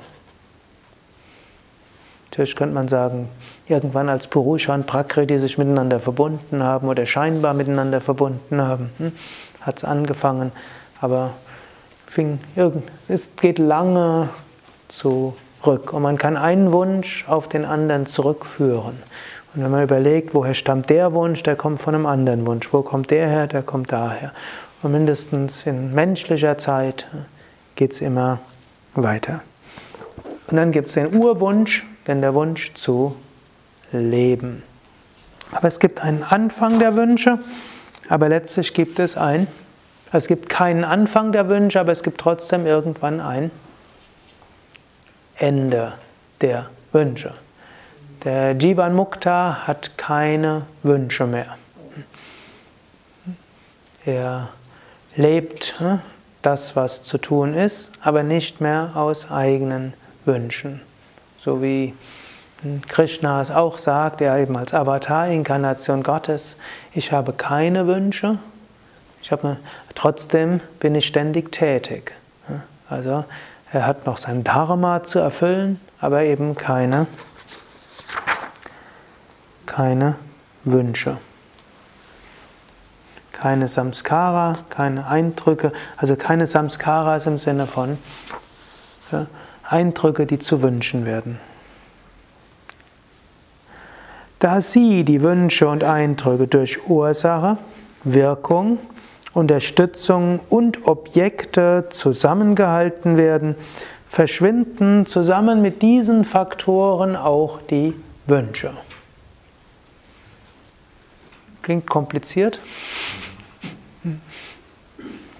Natürlich 2.30 2.54
könnte 2.54 2.74
man 2.74 2.86
sagen, 2.86 3.28
irgendwann 3.66 4.08
als 4.08 4.28
Purusha 4.28 4.72
und 4.74 4.86
Prakriti 4.86 5.38
sich 5.40 5.58
miteinander 5.58 5.98
verbunden 5.98 6.62
haben 6.62 6.88
oder 6.88 7.04
scheinbar 7.04 7.52
miteinander 7.52 8.00
verbunden 8.00 8.62
haben, 8.62 8.90
hm, 8.98 9.12
hat 9.60 9.78
es 9.78 9.84
angefangen, 9.84 10.52
aber 11.00 11.32
es 13.08 13.30
geht 13.36 13.58
lange 13.58 14.28
zu 14.88 15.36
rück. 15.66 15.92
Und 15.92 16.02
man 16.02 16.18
kann 16.18 16.36
einen 16.36 16.72
Wunsch 16.72 17.24
auf 17.28 17.48
den 17.48 17.64
anderen 17.64 18.06
zurückführen. 18.06 19.02
Und 19.54 19.64
wenn 19.64 19.70
man 19.70 19.82
überlegt, 19.82 20.34
woher 20.34 20.54
stammt 20.54 20.90
der 20.90 21.12
Wunsch, 21.12 21.42
der 21.42 21.56
kommt 21.56 21.82
von 21.82 21.94
einem 21.94 22.06
anderen 22.06 22.46
Wunsch. 22.46 22.72
Wo 22.72 22.82
kommt 22.82 23.10
der 23.10 23.28
her, 23.28 23.46
der 23.46 23.62
kommt 23.62 23.92
daher. 23.92 24.32
Und 24.82 24.92
mindestens 24.92 25.66
in 25.66 25.94
menschlicher 25.94 26.58
Zeit 26.58 27.08
geht 27.74 27.92
es 27.92 28.00
immer 28.00 28.38
weiter. 28.94 29.42
Und 30.48 30.56
dann 30.56 30.72
gibt 30.72 30.88
es 30.88 30.94
den 30.94 31.14
Urwunsch, 31.14 31.86
denn 32.06 32.20
der 32.20 32.34
Wunsch 32.34 32.72
zu 32.74 33.16
leben. 33.92 34.62
Aber 35.52 35.68
es 35.68 35.78
gibt 35.78 36.00
einen 36.00 36.22
Anfang 36.22 36.78
der 36.78 36.96
Wünsche, 36.96 37.38
aber 38.08 38.28
letztlich 38.28 38.74
gibt 38.74 38.98
es 38.98 39.16
ein, 39.16 39.46
es 40.12 40.26
gibt 40.26 40.48
keinen 40.48 40.84
Anfang 40.84 41.32
der 41.32 41.48
Wünsche, 41.48 41.80
aber 41.80 41.92
es 41.92 42.02
gibt 42.02 42.20
trotzdem 42.20 42.66
irgendwann 42.66 43.20
ein 43.20 43.50
Ende 45.38 45.92
der 46.40 46.68
Wünsche. 46.92 47.32
Der 48.24 48.52
Jivan 48.52 48.94
Mukta 48.94 49.66
hat 49.66 49.96
keine 49.96 50.66
Wünsche 50.82 51.26
mehr. 51.26 51.56
Er 54.04 54.48
lebt 55.14 55.78
hm, 55.78 56.00
das, 56.42 56.74
was 56.76 57.02
zu 57.02 57.18
tun 57.18 57.54
ist, 57.54 57.92
aber 58.00 58.22
nicht 58.22 58.60
mehr 58.60 58.92
aus 58.94 59.30
eigenen 59.30 59.92
Wünschen. 60.24 60.80
So 61.38 61.62
wie 61.62 61.94
Krishna 62.88 63.40
es 63.40 63.50
auch 63.50 63.78
sagt, 63.78 64.20
er 64.20 64.38
eben 64.38 64.56
als 64.56 64.74
Avatar-Inkarnation 64.74 66.02
Gottes, 66.02 66.56
ich 66.92 67.12
habe 67.12 67.32
keine 67.32 67.86
Wünsche, 67.86 68.38
ich 69.22 69.30
habe, 69.30 69.58
trotzdem 69.94 70.60
bin 70.80 70.94
ich 70.94 71.06
ständig 71.06 71.52
tätig. 71.52 72.14
Also 72.88 73.24
er 73.72 73.86
hat 73.86 74.06
noch 74.06 74.18
sein 74.18 74.44
Dharma 74.44 75.02
zu 75.02 75.18
erfüllen, 75.18 75.80
aber 76.00 76.22
eben 76.22 76.54
keine, 76.56 77.06
keine 79.66 80.16
Wünsche. 80.64 81.18
Keine 83.32 83.68
Samskara, 83.68 84.56
keine 84.68 85.06
Eindrücke, 85.06 85.72
also 85.96 86.16
keine 86.16 86.46
Samskaras 86.46 87.26
im 87.26 87.38
Sinne 87.38 87.66
von 87.66 87.98
ja, 89.12 89.26
Eindrücke, 89.62 90.26
die 90.26 90.38
zu 90.38 90.62
wünschen 90.62 91.04
werden. 91.04 91.38
Da 94.38 94.60
sie 94.60 95.04
die 95.04 95.22
Wünsche 95.22 95.68
und 95.68 95.84
Eindrücke 95.84 96.46
durch 96.46 96.88
Ursache, 96.88 97.58
Wirkung 98.04 98.78
Unterstützung 99.38 100.40
und 100.50 100.86
Objekte 100.88 101.86
zusammengehalten 101.90 103.16
werden, 103.16 103.54
verschwinden 104.10 105.06
zusammen 105.06 105.62
mit 105.62 105.80
diesen 105.80 106.24
Faktoren 106.24 107.14
auch 107.14 107.60
die 107.70 107.94
Wünsche. 108.26 108.72
Klingt 111.62 111.86
kompliziert, 111.86 112.60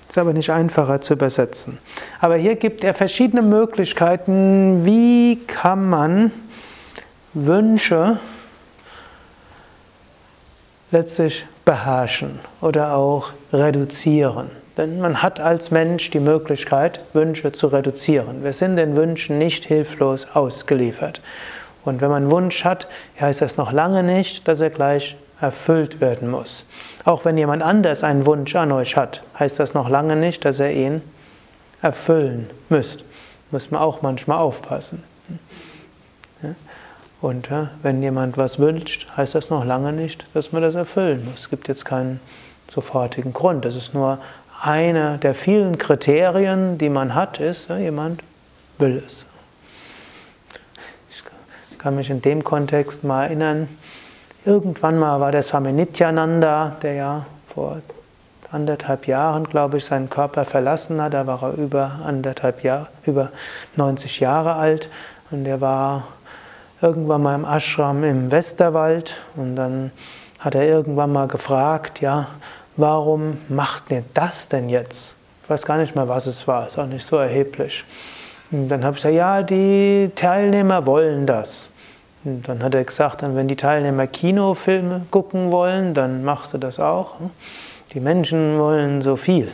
ist 0.08 0.16
aber 0.16 0.32
nicht 0.32 0.50
einfacher 0.50 1.00
zu 1.00 1.14
übersetzen. 1.14 1.78
Aber 2.20 2.36
hier 2.36 2.54
gibt 2.54 2.84
er 2.84 2.94
verschiedene 2.94 3.42
Möglichkeiten, 3.42 4.84
wie 4.84 5.40
kann 5.46 5.88
man 5.88 6.30
Wünsche 7.34 8.20
letztlich 10.90 11.46
beherrschen 11.64 12.38
oder 12.60 12.96
auch 12.96 13.32
reduzieren. 13.52 14.50
Denn 14.76 15.00
man 15.00 15.22
hat 15.22 15.40
als 15.40 15.70
Mensch 15.70 16.10
die 16.10 16.20
Möglichkeit, 16.20 17.00
Wünsche 17.12 17.52
zu 17.52 17.66
reduzieren. 17.66 18.44
Wir 18.44 18.52
sind 18.52 18.76
den 18.76 18.94
Wünschen 18.94 19.38
nicht 19.38 19.64
hilflos 19.64 20.26
ausgeliefert. 20.34 21.20
Und 21.84 22.00
wenn 22.00 22.10
man 22.10 22.22
einen 22.24 22.30
Wunsch 22.30 22.64
hat, 22.64 22.86
heißt 23.20 23.40
das 23.40 23.56
noch 23.56 23.72
lange 23.72 24.02
nicht, 24.02 24.46
dass 24.46 24.60
er 24.60 24.70
gleich 24.70 25.16
erfüllt 25.40 26.00
werden 26.00 26.30
muss. 26.30 26.64
Auch 27.04 27.24
wenn 27.24 27.38
jemand 27.38 27.62
anders 27.62 28.04
einen 28.04 28.26
Wunsch 28.26 28.54
an 28.56 28.72
euch 28.72 28.96
hat, 28.96 29.22
heißt 29.38 29.58
das 29.58 29.74
noch 29.74 29.88
lange 29.88 30.16
nicht, 30.16 30.44
dass 30.44 30.60
er 30.60 30.72
ihn 30.72 31.02
erfüllen 31.82 32.50
müsst. 32.68 33.04
Muss 33.50 33.70
man 33.70 33.80
auch 33.80 34.02
manchmal 34.02 34.38
aufpassen. 34.38 35.02
Und 37.20 37.48
ja, 37.48 37.70
wenn 37.82 38.02
jemand 38.02 38.36
was 38.36 38.58
wünscht, 38.58 39.08
heißt 39.16 39.34
das 39.34 39.50
noch 39.50 39.64
lange 39.64 39.92
nicht, 39.92 40.26
dass 40.34 40.52
man 40.52 40.62
das 40.62 40.74
erfüllen 40.74 41.24
muss. 41.24 41.40
Es 41.40 41.50
gibt 41.50 41.68
jetzt 41.68 41.84
keinen 41.84 42.20
sofortigen 42.70 43.32
Grund. 43.32 43.64
Das 43.64 43.74
ist 43.74 43.94
nur 43.94 44.18
eine 44.60 45.18
der 45.18 45.34
vielen 45.34 45.78
Kriterien, 45.78 46.78
die 46.78 46.88
man 46.88 47.14
hat, 47.14 47.38
ist, 47.40 47.68
ja, 47.68 47.78
jemand 47.78 48.22
will 48.78 49.02
es. 49.04 49.26
Ich 51.10 51.78
kann 51.78 51.96
mich 51.96 52.10
in 52.10 52.22
dem 52.22 52.44
Kontext 52.44 53.04
mal 53.04 53.24
erinnern, 53.24 53.68
Irgendwann 54.48 54.98
mal 54.98 55.20
war 55.20 55.30
der 55.30 55.42
Swami 55.42 55.72
Nityananda, 55.72 56.76
der 56.80 56.94
ja 56.94 57.26
vor 57.52 57.82
anderthalb 58.50 59.06
Jahren, 59.06 59.44
glaube 59.44 59.76
ich, 59.76 59.84
seinen 59.84 60.08
Körper 60.08 60.46
verlassen 60.46 61.02
hat. 61.02 61.12
Da 61.12 61.26
war 61.26 61.42
er 61.42 61.52
über 61.52 62.00
anderthalb 62.06 62.64
Jahre, 62.64 62.88
über 63.04 63.30
90 63.76 64.20
Jahre 64.20 64.54
alt 64.54 64.88
und 65.30 65.44
der 65.44 65.60
war 65.60 66.04
irgendwann 66.80 67.22
mal 67.22 67.34
im 67.34 67.44
Ashram 67.44 68.04
im 68.04 68.30
Westerwald 68.30 69.16
und 69.36 69.56
dann 69.56 69.90
hat 70.38 70.54
er 70.54 70.64
irgendwann 70.64 71.12
mal 71.12 71.26
gefragt, 71.26 72.00
ja, 72.00 72.28
warum 72.76 73.38
macht 73.48 73.90
ihr 73.90 74.04
das 74.14 74.48
denn 74.48 74.68
jetzt? 74.68 75.16
Ich 75.42 75.50
weiß 75.50 75.64
gar 75.64 75.78
nicht 75.78 75.96
mehr, 75.96 76.08
was 76.08 76.26
es 76.26 76.46
war, 76.46 76.66
ist 76.66 76.78
auch 76.78 76.86
nicht 76.86 77.04
so 77.04 77.16
erheblich. 77.16 77.84
Und 78.50 78.68
dann 78.68 78.84
habe 78.84 78.96
ich 78.96 79.02
gesagt, 79.02 79.14
ja, 79.14 79.42
die 79.42 80.10
Teilnehmer 80.14 80.86
wollen 80.86 81.26
das. 81.26 81.68
Und 82.24 82.48
dann 82.48 82.62
hat 82.62 82.74
er 82.74 82.84
gesagt, 82.84 83.22
wenn 83.22 83.48
die 83.48 83.56
Teilnehmer 83.56 84.06
Kinofilme 84.06 85.06
gucken 85.10 85.50
wollen, 85.50 85.94
dann 85.94 86.24
machst 86.24 86.54
du 86.54 86.58
das 86.58 86.78
auch. 86.78 87.14
Die 87.92 88.00
Menschen 88.00 88.58
wollen 88.58 89.02
so 89.02 89.16
viel. 89.16 89.50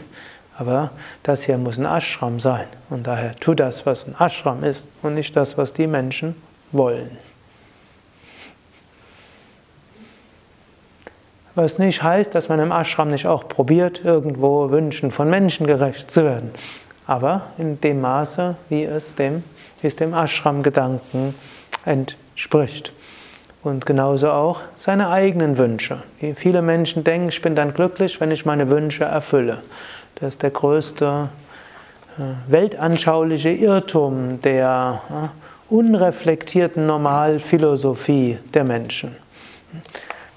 Aber 0.57 0.91
das 1.23 1.45
hier 1.45 1.59
muss 1.59 1.79
ein 1.79 1.87
Ashram 1.87 2.39
sein. 2.39 2.67
Und 2.91 3.07
daher 3.07 3.35
tu 3.37 3.55
das, 3.55 3.87
was 3.87 4.07
ein 4.07 4.15
Ashram 4.19 4.63
ist 4.63 4.87
und 5.03 5.15
nicht 5.15 5.35
das, 5.37 5.59
was 5.59 5.73
die 5.73 5.87
Menschen 5.87 6.37
wollen. 6.75 7.17
Was 11.55 11.79
nicht 11.79 12.03
heißt, 12.03 12.35
dass 12.35 12.49
man 12.49 12.59
im 12.59 12.73
Ashram 12.73 13.11
nicht 13.11 13.27
auch 13.27 13.49
probiert, 13.49 14.05
irgendwo 14.05 14.71
Wünschen 14.71 15.13
von 15.13 15.31
Menschen 15.31 15.67
gerecht 15.67 16.11
zu 16.11 16.25
werden. 16.25 16.51
Aber 17.07 17.43
in 17.59 17.81
dem 17.81 18.01
Maße, 18.01 18.57
wie 18.69 18.83
es 18.85 19.15
dem, 19.15 19.45
wie 19.81 19.87
es 19.87 19.95
dem 19.95 20.15
Ashram-Gedanken 20.15 21.35
entspricht. 21.85 22.93
Und 23.63 23.87
genauso 23.87 24.31
auch 24.31 24.63
seine 24.77 25.11
eigenen 25.11 25.57
Wünsche. 25.57 26.03
Viele 26.37 26.61
Menschen 26.61 27.05
denken, 27.05 27.29
ich 27.29 27.41
bin 27.41 27.55
dann 27.55 27.73
glücklich, 27.73 28.21
wenn 28.21 28.31
ich 28.31 28.45
meine 28.45 28.69
Wünsche 28.69 29.05
erfülle. 29.05 29.63
Das 30.17 30.31
ist 30.31 30.43
der 30.43 30.51
größte 30.51 31.29
äh, 32.19 32.23
weltanschauliche 32.51 33.51
Irrtum 33.51 34.43
der 34.43 35.01
äh, 35.09 35.44
unreflektierten 35.71 36.87
Normalphilosophie 36.87 38.39
der 38.53 38.65
Menschen. 38.65 39.17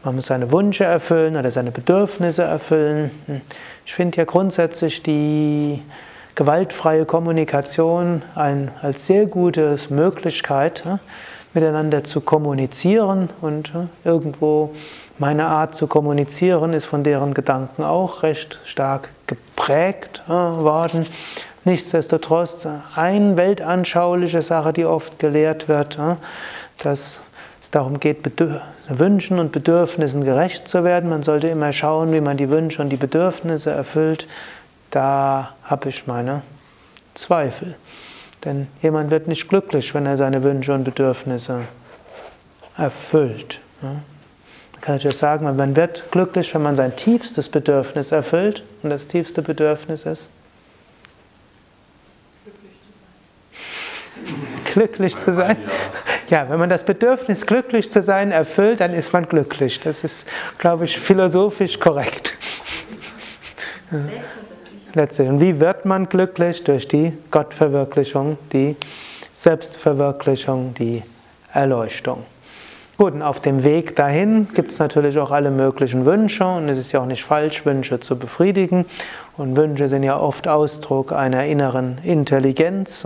Man 0.04 0.16
muss 0.16 0.28
seine 0.28 0.52
Wünsche 0.52 0.86
erfüllen 0.86 1.36
oder 1.36 1.52
seine 1.52 1.72
Bedürfnisse 1.72 2.44
erfüllen. 2.44 3.12
Ich 3.86 3.94
finde 3.94 4.18
ja 4.18 4.26
grundsätzlich 4.26 5.04
die 5.04 5.82
gewaltfreie 6.36 7.06
Kommunikation 7.06 8.22
ein, 8.36 8.72
als 8.82 9.08
sehr 9.08 9.26
gute 9.26 9.76
Möglichkeit, 9.90 10.84
miteinander 11.54 12.04
zu 12.04 12.22
kommunizieren 12.22 13.30
und 13.42 13.74
irgendwo 14.04 14.74
meine 15.18 15.48
Art 15.48 15.74
zu 15.74 15.88
kommunizieren 15.88 16.74
ist 16.74 16.86
von 16.86 17.04
deren 17.04 17.34
Gedanken 17.34 17.84
auch 17.84 18.22
recht 18.22 18.60
stark 18.66 19.10
geprägt 19.26 20.22
worden. 20.28 21.08
Nichtsdestotrotz 21.68 22.66
eine 22.96 23.36
weltanschauliche 23.36 24.42
Sache, 24.42 24.72
die 24.72 24.86
oft 24.86 25.20
gelehrt 25.20 25.68
wird, 25.68 26.00
dass 26.78 27.20
es 27.62 27.72
darum 27.72 28.00
geht, 28.00 28.20
Wünschen 28.88 29.38
und 29.38 29.52
Bedürfnissen 29.52 30.24
gerecht 30.24 30.70
zu 30.70 30.86
werden. 30.86 31.10
Man 31.10 31.24
sollte 31.24 31.50
immer 31.50 31.74
schauen, 31.74 32.14
wie 32.14 32.22
man 32.22 32.38
die 32.38 32.50
Wünsche 32.50 32.82
und 32.82 32.88
die 32.88 32.96
Bedürfnisse 32.96 33.72
erfüllt. 33.72 34.30
Da 34.92 35.56
habe 35.62 35.90
ich 35.90 36.08
meine 36.08 36.42
Zweifel. 37.16 37.76
Denn 38.46 38.68
jemand 38.82 39.12
wird 39.12 39.28
nicht 39.28 39.50
glücklich, 39.50 39.94
wenn 39.94 40.06
er 40.06 40.16
seine 40.16 40.44
Wünsche 40.44 40.74
und 40.74 40.86
Bedürfnisse 40.86 41.64
erfüllt. 42.78 43.60
Man 43.82 44.02
kann 44.80 44.96
natürlich 44.96 45.18
sagen, 45.18 45.44
man 45.44 45.76
wird 45.76 46.06
glücklich, 46.12 46.56
wenn 46.56 46.62
man 46.62 46.78
sein 46.78 46.96
tiefstes 46.96 47.50
Bedürfnis 47.50 48.14
erfüllt. 48.14 48.64
Und 48.84 48.90
das 48.90 49.08
tiefste 49.08 49.42
Bedürfnis 49.42 50.06
ist 50.06 50.30
glücklich 54.66 55.18
zu 55.18 55.32
sein. 55.32 55.58
Ja, 56.30 56.50
wenn 56.50 56.60
man 56.60 56.70
das 56.70 56.84
Bedürfnis, 56.84 57.46
glücklich 57.46 57.90
zu 57.90 58.02
sein, 58.02 58.32
erfüllt, 58.32 58.82
dann 58.82 58.94
ist 58.94 59.14
man 59.14 59.28
glücklich. 59.28 59.80
Das 59.80 60.04
ist, 60.04 60.28
glaube 60.58 60.86
ich, 60.86 61.00
philosophisch 61.00 61.80
korrekt. 61.80 62.34
Letztlich. 64.94 65.30
Und 65.30 65.40
wie 65.40 65.60
wird 65.60 65.86
man 65.86 66.10
glücklich? 66.10 66.64
Durch 66.64 66.88
die 66.88 67.14
Gottverwirklichung, 67.32 68.38
die 68.52 68.76
Selbstverwirklichung, 69.32 70.74
die 70.74 71.04
Erleuchtung. 71.54 72.24
Gut, 72.98 73.14
und 73.14 73.22
auf 73.22 73.40
dem 73.40 73.64
Weg 73.64 73.96
dahin 73.96 74.48
gibt 74.56 74.72
es 74.72 74.80
natürlich 74.80 75.20
auch 75.20 75.30
alle 75.30 75.52
möglichen 75.52 76.08
Wünsche 76.08 76.48
und 76.48 76.68
es 76.68 76.80
ist 76.80 76.92
ja 76.94 77.00
auch 77.00 77.06
nicht 77.06 77.24
falsch, 77.24 77.64
Wünsche 77.64 78.00
zu 78.00 78.18
befriedigen. 78.18 78.86
Und 79.38 79.56
Wünsche 79.56 79.88
sind 79.88 80.02
ja 80.02 80.20
oft 80.20 80.48
Ausdruck 80.48 81.12
einer 81.12 81.46
inneren 81.46 82.00
Intelligenz. 82.04 83.06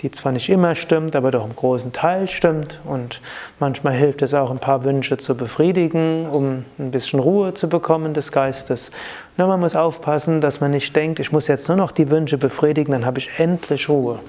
Die 0.00 0.12
zwar 0.12 0.30
nicht 0.30 0.48
immer 0.48 0.76
stimmt, 0.76 1.16
aber 1.16 1.32
doch 1.32 1.44
im 1.44 1.56
großen 1.56 1.92
Teil 1.92 2.28
stimmt. 2.28 2.80
Und 2.84 3.20
manchmal 3.58 3.94
hilft 3.94 4.22
es 4.22 4.32
auch, 4.32 4.50
ein 4.50 4.60
paar 4.60 4.84
Wünsche 4.84 5.18
zu 5.18 5.34
befriedigen, 5.34 6.28
um 6.30 6.64
ein 6.78 6.92
bisschen 6.92 7.18
Ruhe 7.18 7.52
zu 7.54 7.68
bekommen 7.68 8.14
des 8.14 8.30
Geistes. 8.30 8.92
Nur 9.36 9.48
man 9.48 9.58
muss 9.58 9.74
aufpassen, 9.74 10.40
dass 10.40 10.60
man 10.60 10.70
nicht 10.70 10.94
denkt, 10.94 11.18
ich 11.18 11.32
muss 11.32 11.48
jetzt 11.48 11.66
nur 11.66 11.76
noch 11.76 11.90
die 11.90 12.10
Wünsche 12.10 12.38
befriedigen, 12.38 12.92
dann 12.92 13.04
habe 13.04 13.18
ich 13.18 13.28
endlich 13.38 13.88
Ruhe. 13.88 14.20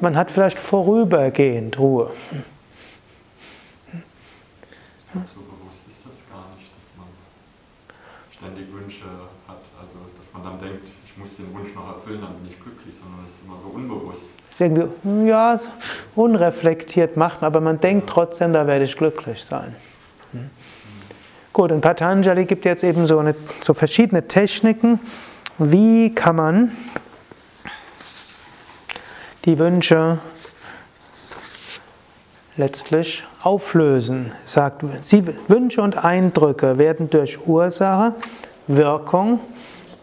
Man 0.00 0.16
hat 0.16 0.30
vielleicht 0.30 0.58
vorübergehend 0.58 1.78
Ruhe. 1.78 2.10
So 5.12 5.40
bewusst 5.42 5.82
ist 5.88 6.06
das 6.06 6.22
gar 6.30 6.46
nicht, 6.54 6.70
dass 6.70 6.86
man 6.96 7.10
ständig 8.30 8.72
Wünsche 8.72 9.04
hat, 9.48 9.58
also 9.74 9.98
dass 10.16 10.32
man 10.32 10.44
dann 10.44 10.60
denkt, 10.62 10.86
ich 11.04 11.18
muss 11.18 11.36
den 11.36 11.52
Wunsch 11.52 11.74
noch 11.74 11.98
erfüllen, 11.98 12.22
dann 12.22 12.34
bin 12.38 12.48
ich 12.48 12.62
glücklich, 12.62 12.94
sondern 12.94 13.26
es 13.26 13.32
ist 13.32 13.42
immer 13.44 13.58
so 13.60 13.76
irgendwie, 14.60 15.28
ja, 15.28 15.58
unreflektiert 16.16 17.16
macht, 17.16 17.42
aber 17.42 17.60
man 17.60 17.80
denkt 17.80 18.08
trotzdem, 18.08 18.52
da 18.52 18.66
werde 18.66 18.84
ich 18.84 18.96
glücklich 18.96 19.44
sein. 19.44 19.74
Hm. 20.32 20.50
Gut, 21.52 21.72
und 21.72 21.80
Patanjali 21.80 22.44
gibt 22.44 22.64
jetzt 22.64 22.84
eben 22.84 23.06
so, 23.06 23.18
eine, 23.18 23.34
so 23.60 23.74
verschiedene 23.74 24.28
Techniken, 24.28 25.00
wie 25.58 26.14
kann 26.14 26.36
man 26.36 26.72
die 29.44 29.58
Wünsche 29.58 30.18
letztlich 32.56 33.24
auflösen. 33.42 34.32
Er 34.44 34.48
sagt, 34.48 34.84
sie, 35.02 35.24
Wünsche 35.48 35.82
und 35.82 36.02
Eindrücke 36.02 36.78
werden 36.78 37.10
durch 37.10 37.46
Ursache, 37.46 38.14
Wirkung, 38.66 39.40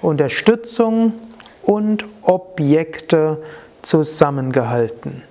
Unterstützung 0.01 1.13
und 1.63 2.05
Objekte 2.23 3.41
zusammengehalten. 3.87 5.23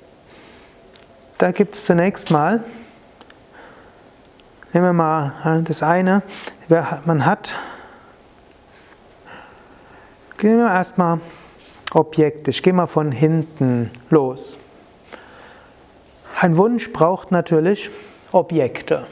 Da 1.37 1.53
gibt 1.53 1.75
es 1.75 1.85
zunächst 1.85 2.31
mal, 2.31 2.65
nehmen 4.73 4.87
wir 4.87 4.93
mal 4.95 5.63
das 5.65 5.83
eine, 5.83 6.23
man 7.05 7.27
hat, 7.27 7.53
gehen 10.39 10.57
wir 10.57 10.69
erstmal 10.69 11.21
Objekte, 11.93 12.51
ich 12.51 12.63
gehe 12.63 12.73
mal 12.73 12.87
von 12.87 13.13
hinten 13.13 13.91
los. 14.09 14.57
Ein 16.41 16.57
Wunsch 16.57 16.93
braucht 16.93 17.31
natürlich 17.31 17.91
Objekte. 18.33 19.07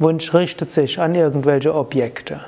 Wunsch 0.00 0.34
richtet 0.34 0.70
sich 0.70 1.00
an 1.00 1.14
irgendwelche 1.14 1.74
Objekte. 1.74 2.40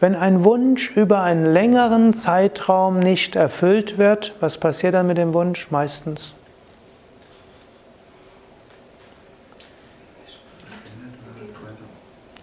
Wenn 0.00 0.14
ein 0.14 0.44
Wunsch 0.44 0.92
über 0.96 1.22
einen 1.22 1.44
längeren 1.44 2.14
Zeitraum 2.14 3.00
nicht 3.00 3.34
erfüllt 3.34 3.98
wird, 3.98 4.32
was 4.38 4.58
passiert 4.58 4.94
dann 4.94 5.08
mit 5.08 5.18
dem 5.18 5.34
Wunsch 5.34 5.72
meistens? 5.72 6.34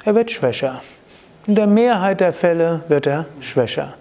Er 0.03 0.15
wird 0.15 0.31
schwächer. 0.31 0.81
In 1.47 1.55
der 1.55 1.67
Mehrheit 1.67 2.19
der 2.19 2.33
Fälle 2.33 2.81
wird 2.89 3.07
er 3.07 3.25
schwächer. 3.39 3.93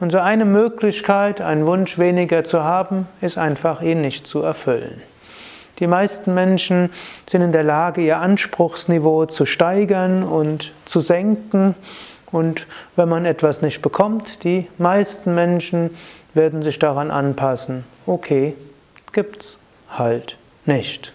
Und 0.00 0.10
so 0.10 0.18
eine 0.18 0.44
Möglichkeit, 0.44 1.40
einen 1.40 1.64
Wunsch 1.64 1.98
weniger 1.98 2.42
zu 2.42 2.64
haben, 2.64 3.06
ist 3.20 3.38
einfach, 3.38 3.82
ihn 3.82 4.00
nicht 4.00 4.26
zu 4.26 4.42
erfüllen. 4.42 5.00
Die 5.78 5.86
meisten 5.86 6.34
Menschen 6.34 6.90
sind 7.26 7.42
in 7.42 7.52
der 7.52 7.62
Lage, 7.62 8.00
ihr 8.00 8.18
Anspruchsniveau 8.18 9.26
zu 9.26 9.46
steigern 9.46 10.24
und 10.24 10.72
zu 10.84 11.00
senken 11.00 11.74
und 12.36 12.66
wenn 12.96 13.08
man 13.08 13.24
etwas 13.24 13.62
nicht 13.62 13.80
bekommt, 13.80 14.44
die 14.44 14.68
meisten 14.76 15.34
Menschen 15.34 15.88
werden 16.34 16.62
sich 16.62 16.78
daran 16.78 17.10
anpassen. 17.10 17.84
Okay, 18.04 18.52
gibt's 19.12 19.56
halt 19.88 20.36
nicht. 20.66 21.14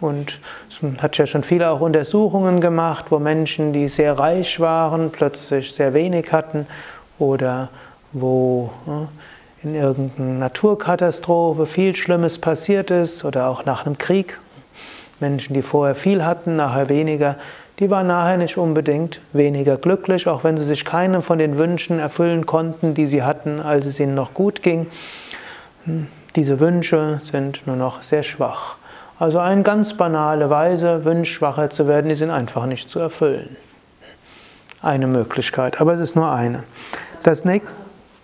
Und 0.00 0.38
es 0.68 1.02
hat 1.02 1.18
ja 1.18 1.26
schon 1.26 1.42
viele 1.42 1.68
auch 1.70 1.80
Untersuchungen 1.80 2.60
gemacht, 2.60 3.06
wo 3.10 3.18
Menschen, 3.18 3.72
die 3.72 3.88
sehr 3.88 4.16
reich 4.16 4.60
waren, 4.60 5.10
plötzlich 5.10 5.72
sehr 5.72 5.92
wenig 5.92 6.30
hatten 6.30 6.68
oder 7.18 7.68
wo 8.12 8.70
in 9.64 9.74
irgendeiner 9.74 10.38
Naturkatastrophe 10.38 11.66
viel 11.66 11.96
Schlimmes 11.96 12.38
passiert 12.38 12.92
ist 12.92 13.24
oder 13.24 13.48
auch 13.48 13.64
nach 13.64 13.84
einem 13.84 13.98
Krieg 13.98 14.38
Menschen, 15.18 15.52
die 15.52 15.62
vorher 15.62 15.96
viel 15.96 16.24
hatten, 16.24 16.54
nachher 16.54 16.88
weniger, 16.88 17.36
die 17.80 17.90
waren 17.90 18.06
nachher 18.08 18.36
nicht 18.36 18.58
unbedingt 18.58 19.22
weniger 19.32 19.78
glücklich, 19.78 20.28
auch 20.28 20.44
wenn 20.44 20.58
sie 20.58 20.64
sich 20.64 20.84
keine 20.84 21.22
von 21.22 21.38
den 21.38 21.56
Wünschen 21.56 21.98
erfüllen 21.98 22.44
konnten, 22.44 22.92
die 22.92 23.06
sie 23.06 23.22
hatten, 23.22 23.58
als 23.58 23.86
es 23.86 23.98
ihnen 23.98 24.14
noch 24.14 24.34
gut 24.34 24.62
ging. 24.62 24.86
Hm, 25.86 26.06
diese 26.36 26.60
Wünsche 26.60 27.22
sind 27.24 27.66
nur 27.66 27.76
noch 27.76 28.02
sehr 28.02 28.22
schwach. 28.22 28.76
Also 29.18 29.38
eine 29.38 29.62
ganz 29.62 29.94
banale 29.94 30.50
Weise, 30.50 31.06
wünschschwacher 31.06 31.70
zu 31.70 31.88
werden, 31.88 32.08
die 32.10 32.14
sind 32.14 32.30
einfach 32.30 32.66
nicht 32.66 32.90
zu 32.90 32.98
erfüllen. 32.98 33.56
Eine 34.82 35.06
Möglichkeit, 35.06 35.80
aber 35.80 35.94
es 35.94 36.00
ist 36.00 36.16
nur 36.16 36.30
eine. 36.30 36.64
Das 37.22 37.46
nächste, 37.46 37.74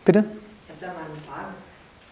bitte? 0.05 0.25
Ich 0.65 0.71
habe 0.71 0.81
da 0.81 0.87
mal 0.89 1.05
eine 1.05 1.21
Frage. 1.27 1.55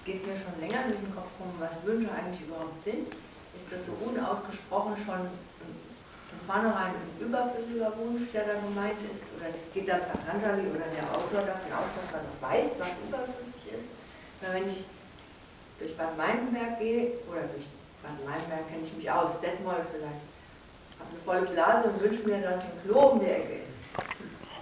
Es 0.00 0.04
geht 0.06 0.26
mir 0.26 0.32
schon 0.32 0.60
länger 0.60 0.88
durch 0.88 1.00
den 1.00 1.14
Kopf 1.14 1.28
rum, 1.38 1.52
was 1.60 1.70
Wünsche 1.84 2.08
eigentlich 2.10 2.40
überhaupt 2.46 2.82
sind. 2.84 3.08
Ist 3.56 3.70
das 3.70 3.80
so 3.86 3.92
unausgesprochen 4.04 4.96
schon 4.96 5.28
von 6.34 6.43
vornherein 6.54 6.94
ein 6.94 7.10
überflüssiger 7.18 7.90
Wunsch, 7.98 8.30
der 8.30 8.46
da 8.46 8.54
gemeint 8.62 9.02
ist? 9.10 9.26
Oder 9.34 9.50
geht 9.74 9.88
da 9.90 9.98
Patanjali 9.98 10.70
oder 10.70 10.86
der 10.94 11.02
Autor 11.10 11.42
davon 11.42 11.70
aus, 11.74 11.90
dass 11.98 12.08
man 12.14 12.22
das 12.22 12.36
weiß, 12.38 12.78
was 12.78 12.94
überflüssig 13.02 13.64
ist? 13.74 13.86
Weil 14.38 14.62
wenn 14.62 14.68
ich 14.70 14.86
durch 15.82 15.98
Bad 15.98 16.14
Meinberg 16.14 16.78
gehe, 16.78 17.18
oder 17.26 17.50
durch 17.50 17.66
Bad 18.06 18.22
Meinberg 18.22 18.70
kenne 18.70 18.86
ich 18.86 18.94
mich 18.94 19.10
aus, 19.10 19.42
Detmold 19.42 19.82
vielleicht, 19.90 20.22
habe 21.02 21.10
eine 21.10 21.22
volle 21.26 21.46
Blase 21.50 21.90
und 21.90 21.98
wünsche 21.98 22.22
mir, 22.22 22.38
dass 22.38 22.62
ein 22.62 22.78
Klo 22.86 23.18
um 23.18 23.20
die 23.20 23.26
Ecke 23.26 23.66
ist 23.66 23.74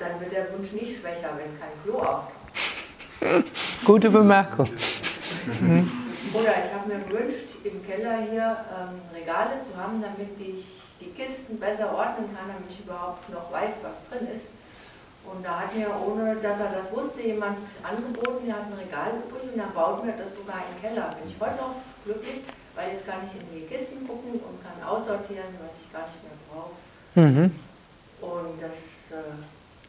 dann 0.03 0.21
wird 0.21 0.33
der 0.33 0.53
Wunsch 0.53 0.73
nicht 0.73 0.99
schwächer, 0.99 1.31
wenn 1.37 1.59
kein 1.61 1.71
Klo 1.85 1.99
auftaucht. 1.99 3.85
Gute 3.85 4.11
Bemerkung. 4.11 4.67
Oder 6.35 6.51
ich 6.51 6.73
habe 6.75 6.89
mir 6.89 6.99
gewünscht, 7.05 7.55
im 7.63 7.87
Keller 7.87 8.19
hier 8.29 8.65
ähm, 8.73 9.01
Regale 9.15 9.63
zu 9.63 9.81
haben, 9.81 10.03
damit 10.03 10.41
ich 10.41 10.82
die 11.03 11.11
Kisten 11.11 11.59
besser 11.59 11.91
ordnen 11.91 12.31
kann, 12.31 12.47
damit 12.47 12.71
ich 12.71 12.81
überhaupt 12.81 13.27
noch 13.29 13.51
weiß, 13.51 13.83
was 13.83 13.99
drin 14.07 14.29
ist. 14.31 14.47
Und 15.27 15.45
da 15.45 15.61
hat 15.61 15.75
mir, 15.75 15.87
ohne 15.91 16.35
dass 16.37 16.59
er 16.59 16.71
das 16.71 16.91
wusste, 16.91 17.23
jemand 17.23 17.59
angeboten, 17.83 18.47
der 18.47 18.57
hat 18.57 18.67
ein 18.67 18.79
Regal 18.79 19.11
übrig 19.23 19.55
und 19.55 19.59
dann 19.59 19.73
baut 19.73 20.05
mir 20.05 20.15
das 20.15 20.35
sogar 20.35 20.62
in 20.62 20.71
den 20.75 20.79
Keller. 20.83 21.15
Bin 21.19 21.31
ich 21.31 21.38
heute 21.38 21.59
noch 21.62 21.79
glücklich, 22.05 22.43
weil 22.75 22.91
jetzt 22.95 23.07
kann 23.07 23.23
ich 23.27 23.38
in 23.38 23.47
die 23.51 23.67
Kisten 23.67 24.07
gucken 24.07 24.38
und 24.38 24.57
kann 24.62 24.79
aussortieren, 24.83 25.55
was 25.62 25.75
ich 25.79 25.91
gar 25.93 26.07
nicht 26.07 26.23
mehr 26.23 26.38
brauche. 26.51 26.75
Mhm. 27.15 27.55
Und 28.21 28.62
das 28.62 28.79
äh, 29.17 29.43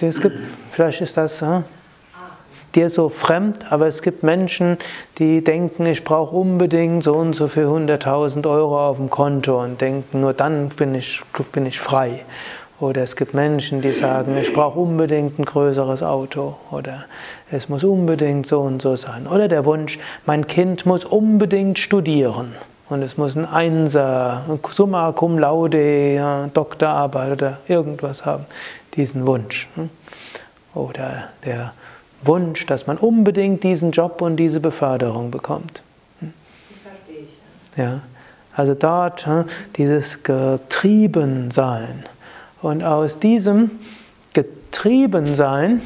Es 0.00 0.20
gibt, 0.20 0.38
vielleicht 0.72 1.00
ist 1.00 1.16
das 1.16 1.42
dir 2.74 2.90
so 2.90 3.08
fremd, 3.08 3.70
aber 3.72 3.86
es 3.86 4.02
gibt 4.02 4.22
Menschen, 4.22 4.78
die 5.18 5.42
denken, 5.42 5.86
ich 5.86 6.04
brauche 6.04 6.36
unbedingt 6.36 7.02
so 7.02 7.14
und 7.14 7.34
so 7.34 7.48
für 7.48 7.66
100.000 7.66 8.48
Euro 8.48 8.88
auf 8.88 8.98
dem 8.98 9.10
Konto 9.10 9.62
und 9.62 9.80
denken, 9.80 10.20
nur 10.20 10.32
dann 10.32 10.68
bin 10.68 10.94
ich, 10.94 11.22
bin 11.52 11.66
ich 11.66 11.80
frei. 11.80 12.24
Oder 12.80 13.02
es 13.02 13.16
gibt 13.16 13.34
Menschen, 13.34 13.82
die 13.82 13.92
sagen, 13.92 14.36
ich 14.40 14.52
brauche 14.52 14.78
unbedingt 14.78 15.38
ein 15.38 15.44
größeres 15.44 16.02
Auto 16.04 16.56
oder 16.70 17.06
es 17.50 17.68
muss 17.68 17.82
unbedingt 17.82 18.46
so 18.46 18.60
und 18.60 18.80
so 18.80 18.94
sein. 18.94 19.26
Oder 19.26 19.48
der 19.48 19.64
Wunsch, 19.64 19.98
mein 20.26 20.46
Kind 20.46 20.86
muss 20.86 21.04
unbedingt 21.04 21.80
studieren 21.80 22.54
und 22.88 23.02
es 23.02 23.16
muss 23.16 23.36
ein 23.36 23.46
Einser, 23.46 24.44
Summa 24.70 25.10
cum 25.12 25.38
laude, 25.38 26.50
Doktorarbeit 26.54 27.32
oder 27.32 27.58
irgendwas 27.66 28.24
haben. 28.24 28.46
Diesen 28.94 29.26
Wunsch. 29.26 29.68
Hm? 29.74 29.90
Oder 30.74 31.24
der 31.44 31.72
Wunsch, 32.22 32.64
dass 32.66 32.86
man 32.86 32.96
unbedingt 32.96 33.64
diesen 33.64 33.90
Job 33.90 34.22
und 34.22 34.36
diese 34.36 34.60
Beförderung 34.60 35.32
bekommt. 35.32 35.82
Hm? 36.20 36.32
Das 36.70 36.92
verstehe 36.92 37.24
ich. 37.24 37.76
Ja. 37.76 38.00
Also 38.54 38.74
dort 38.74 39.26
hm, 39.26 39.44
dieses 39.76 40.22
Getriebensein. 40.22 42.04
Und 42.60 42.82
aus 42.82 43.18
diesem 43.18 43.70
Getriebensein 44.32 45.82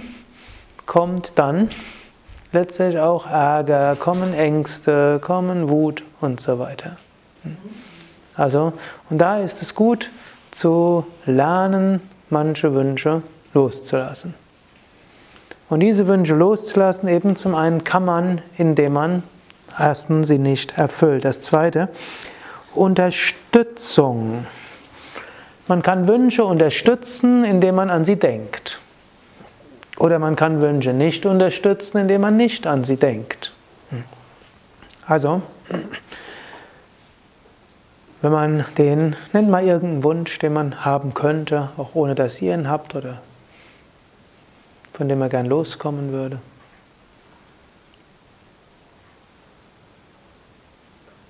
kommt 0.87 1.39
dann 1.39 1.69
letztlich 2.53 2.99
auch 2.99 3.27
Ärger, 3.27 3.97
kommen 3.97 4.35
Ängste, 4.35 5.19
kommen 5.21 5.69
Wut 5.69 6.03
und 6.21 6.41
so 6.41 6.59
weiter. 6.59 6.97
Also, 8.35 8.73
und 9.11 9.19
da 9.19 9.39
ist 9.39 9.63
es 9.63 9.75
gut 9.75 10.11
zu 10.51 11.07
lernen, 11.27 12.01
manche 12.31 12.75
Wünsche 12.75 13.23
loszulassen. 13.55 14.35
Und 15.69 15.81
diese 15.81 16.07
Wünsche 16.07 16.35
loszulassen, 16.35 17.09
eben 17.09 17.37
zum 17.37 17.55
einen 17.55 17.85
kann 17.85 18.05
man, 18.05 18.43
indem 18.59 18.93
man 18.93 19.23
erstens 19.79 20.29
sie 20.29 20.39
nicht 20.39 20.77
erfüllt. 20.77 21.25
Das 21.25 21.41
zweite, 21.41 21.89
Unterstützung. 22.75 24.47
Man 25.73 25.83
kann 25.83 26.07
Wünsche 26.07 26.45
unterstützen, 26.45 27.45
indem 27.45 27.77
man 27.77 27.89
an 27.89 28.05
sie 28.05 28.17
denkt. 28.17 28.79
Oder 29.97 30.19
man 30.19 30.37
kann 30.37 30.61
Wünsche 30.61 30.93
nicht 30.93 31.25
unterstützen, 31.25 31.97
indem 31.97 32.21
man 32.21 32.37
nicht 32.37 32.67
an 32.67 32.85
sie 32.85 32.99
denkt. 32.99 33.55
Also, 35.07 35.41
wenn 38.21 38.33
man 38.33 38.67
den, 38.77 39.17
nennt 39.33 39.49
mal 39.49 39.65
irgendeinen 39.65 40.05
Wunsch, 40.05 40.39
den 40.41 40.53
man 40.53 40.85
haben 40.85 41.15
könnte, 41.15 41.71
auch 41.79 41.95
ohne 41.95 42.15
dass 42.15 42.43
ihr 42.43 42.53
ihn 42.53 42.69
habt 42.69 42.95
oder 42.95 43.23
von 44.93 45.09
dem 45.09 45.23
er 45.23 45.31
gern 45.31 45.47
loskommen 45.47 46.13
würde. 46.13 46.39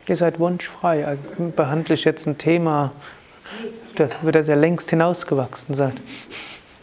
Ihr 0.08 0.16
seid 0.16 0.40
wunschfrei. 0.40 1.16
Behandle 1.54 1.94
ich 1.94 2.02
jetzt 2.02 2.26
ein 2.26 2.38
Thema, 2.38 2.90
da 3.96 4.08
wird 4.22 4.36
er 4.36 4.42
sehr 4.42 4.56
längst 4.56 4.90
hinausgewachsen 4.90 5.74
sein. 5.74 5.92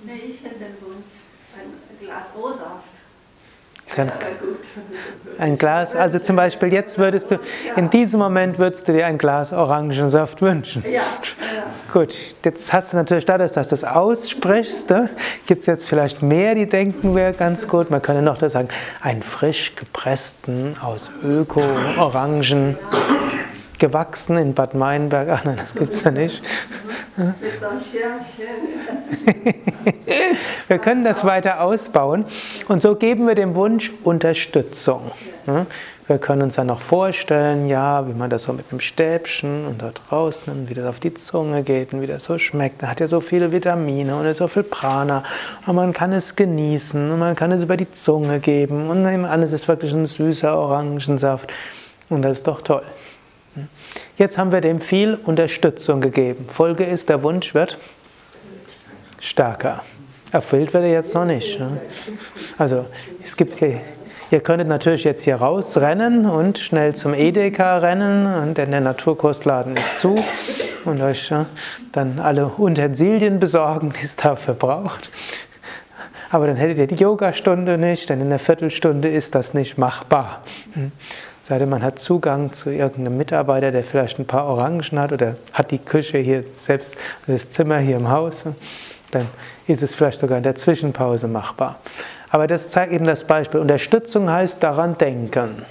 Nee, 0.04 0.14
ich 0.30 0.44
hätte 0.44 0.66
ein 0.66 2.00
Glas 2.00 2.26
Rosa. 2.36 2.82
Genau. 3.96 4.14
Ein 5.40 5.58
Glas, 5.58 5.96
also 5.96 6.20
zum 6.20 6.36
Beispiel 6.36 6.72
jetzt 6.72 6.98
würdest 6.98 7.32
du, 7.32 7.40
in 7.76 7.90
diesem 7.90 8.20
Moment 8.20 8.60
würdest 8.60 8.88
du 8.88 8.94
dir 8.94 9.08
ein 9.08 9.18
Glas 9.18 9.52
Orangensaft 9.52 10.42
wünschen. 10.42 10.84
Ja. 10.86 10.92
ja. 10.92 11.02
Gut, 11.92 12.16
jetzt 12.44 12.72
hast 12.72 12.94
du 12.94 12.98
natürlich 12.98 13.26
dadurch, 13.26 13.54
dass 13.54 13.70
du 13.70 13.76
es 13.76 13.84
aussprichst, 13.84 14.92
ne, 14.92 15.10
gibt 15.48 15.62
es 15.62 15.68
jetzt 15.68 15.86
vielleicht 15.86 16.22
mehr, 16.22 16.56
die 16.56 16.68
denken 16.68 17.16
wir 17.16 17.32
ganz 17.32 17.68
gut. 17.68 17.90
Man 17.90 18.02
könnte 18.02 18.22
noch 18.22 18.38
das 18.38 18.52
sagen, 18.52 18.68
einen 19.02 19.24
frisch 19.24 19.76
gepressten 19.76 20.76
aus 20.82 21.10
Öko-Orangen. 21.24 22.78
Ja 22.80 23.19
gewachsen 23.80 24.38
in 24.38 24.54
Bad 24.54 24.76
Meinberg. 24.76 25.30
Ach 25.30 25.44
nein, 25.44 25.58
das 25.58 25.74
gibt 25.74 25.94
es 25.94 26.04
ja 26.04 26.12
nicht. 26.12 26.44
wir 30.68 30.80
können 30.80 31.04
das 31.04 31.26
weiter 31.26 31.62
ausbauen 31.62 32.26
und 32.68 32.82
so 32.82 32.96
geben 32.96 33.28
wir 33.28 33.36
dem 33.36 33.56
Wunsch 33.56 33.92
Unterstützung. 34.04 35.12
Wir 36.08 36.18
können 36.18 36.42
uns 36.42 36.56
dann 36.56 36.66
noch 36.66 36.82
vorstellen, 36.82 37.68
ja, 37.68 38.08
wie 38.08 38.14
man 38.14 38.32
das 38.32 38.44
so 38.44 38.54
mit 38.54 38.66
einem 38.72 38.80
Stäbchen 38.80 39.68
und 39.68 39.82
dort 39.82 40.02
rausnimmt, 40.12 40.68
wie 40.68 40.74
das 40.74 40.88
auf 40.88 41.00
die 41.00 41.14
Zunge 41.14 41.62
geht 41.62 41.94
und 41.94 42.02
wie 42.02 42.08
das 42.08 42.24
so 42.24 42.40
schmeckt. 42.40 42.82
Da 42.82 42.88
hat 42.88 43.00
ja 43.00 43.06
so 43.06 43.22
viele 43.22 43.52
Vitamine 43.52 44.16
und 44.16 44.34
so 44.34 44.48
viel 44.48 44.64
Prana. 44.64 45.24
Und 45.68 45.76
man 45.76 45.94
kann 45.94 46.12
es 46.12 46.36
genießen 46.36 47.12
und 47.12 47.20
man 47.20 47.36
kann 47.36 47.52
es 47.52 47.64
über 47.64 47.78
die 47.78 47.92
Zunge 47.92 48.40
geben 48.40 48.90
und 48.90 49.06
alles 49.06 49.52
ist 49.52 49.68
wirklich 49.68 49.92
ein 49.94 50.08
süßer 50.08 50.58
Orangensaft. 50.58 51.54
Und 52.10 52.24
das 52.24 52.38
ist 52.38 52.48
doch 52.48 52.62
toll. 52.62 52.82
Jetzt 54.20 54.38
haben 54.38 54.52
wir 54.52 54.60
dem 54.60 54.82
viel 54.82 55.18
Unterstützung 55.24 56.02
gegeben. 56.02 56.46
Folge 56.52 56.84
ist, 56.84 57.08
der 57.08 57.24
Wunsch 57.24 57.54
wird 57.54 57.78
stärker. 59.22 59.82
Erfüllt 60.34 60.74
wird 60.74 60.84
er 60.84 60.92
jetzt 60.92 61.16
noch 61.16 61.24
nicht. 61.24 61.58
Also 62.58 62.86
es 63.24 63.38
gibt 63.38 63.62
Ihr 64.32 64.42
könntet 64.42 64.68
natürlich 64.68 65.06
jetzt 65.06 65.24
hier 65.24 65.38
rausrennen 65.38 66.26
und 66.26 66.60
schnell 66.60 66.94
zum 66.94 67.14
Edeka 67.14 67.78
rennen, 67.78 68.54
denn 68.56 68.72
der 68.72 68.82
Naturkostladen 68.82 69.78
ist 69.78 70.02
zu 70.02 70.22
und 70.84 71.02
euch 71.02 71.34
dann 71.94 72.20
alle 72.20 72.52
Utensilien 72.58 73.40
besorgen, 73.40 73.94
die 73.98 74.04
es 74.04 74.18
dafür 74.18 74.54
braucht. 74.54 75.10
Aber 76.30 76.46
dann 76.46 76.58
hättet 76.58 76.78
ihr 76.78 76.88
die 76.88 77.02
Yogastunde 77.02 77.78
nicht, 77.78 78.10
denn 78.10 78.20
in 78.20 78.28
einer 78.28 78.38
Viertelstunde 78.38 79.08
ist 79.08 79.34
das 79.34 79.54
nicht 79.54 79.78
machbar. 79.78 80.44
Sei 81.42 81.58
denn, 81.58 81.70
man 81.70 81.84
hat 81.84 82.00
Zugang 82.00 82.52
zu 82.52 82.70
irgendeinem 82.70 83.18
Mitarbeiter, 83.18 83.72
der 83.72 83.84
vielleicht 83.84 84.20
ein 84.20 84.26
paar 84.26 84.46
Orangen 84.46 85.00
hat 85.00 85.14
oder 85.14 85.36
hat 85.54 85.72
die 85.72 85.80
Küche 85.80 86.18
hier 86.18 86.44
selbst, 86.50 86.96
das 87.28 87.48
Zimmer 87.48 87.78
hier 87.78 87.96
im 87.96 88.10
Haus, 88.10 88.46
dann 89.12 89.28
ist 89.66 89.82
es 89.82 89.96
vielleicht 89.96 90.20
sogar 90.20 90.38
in 90.38 90.44
der 90.44 90.56
Zwischenpause 90.56 91.28
machbar. 91.28 91.80
Aber 92.30 92.46
das 92.46 92.70
zeigt 92.70 92.92
eben 92.92 93.06
das 93.06 93.24
Beispiel. 93.24 93.60
Unterstützung 93.60 94.30
heißt 94.30 94.62
daran 94.62 94.98
denken. 94.98 95.64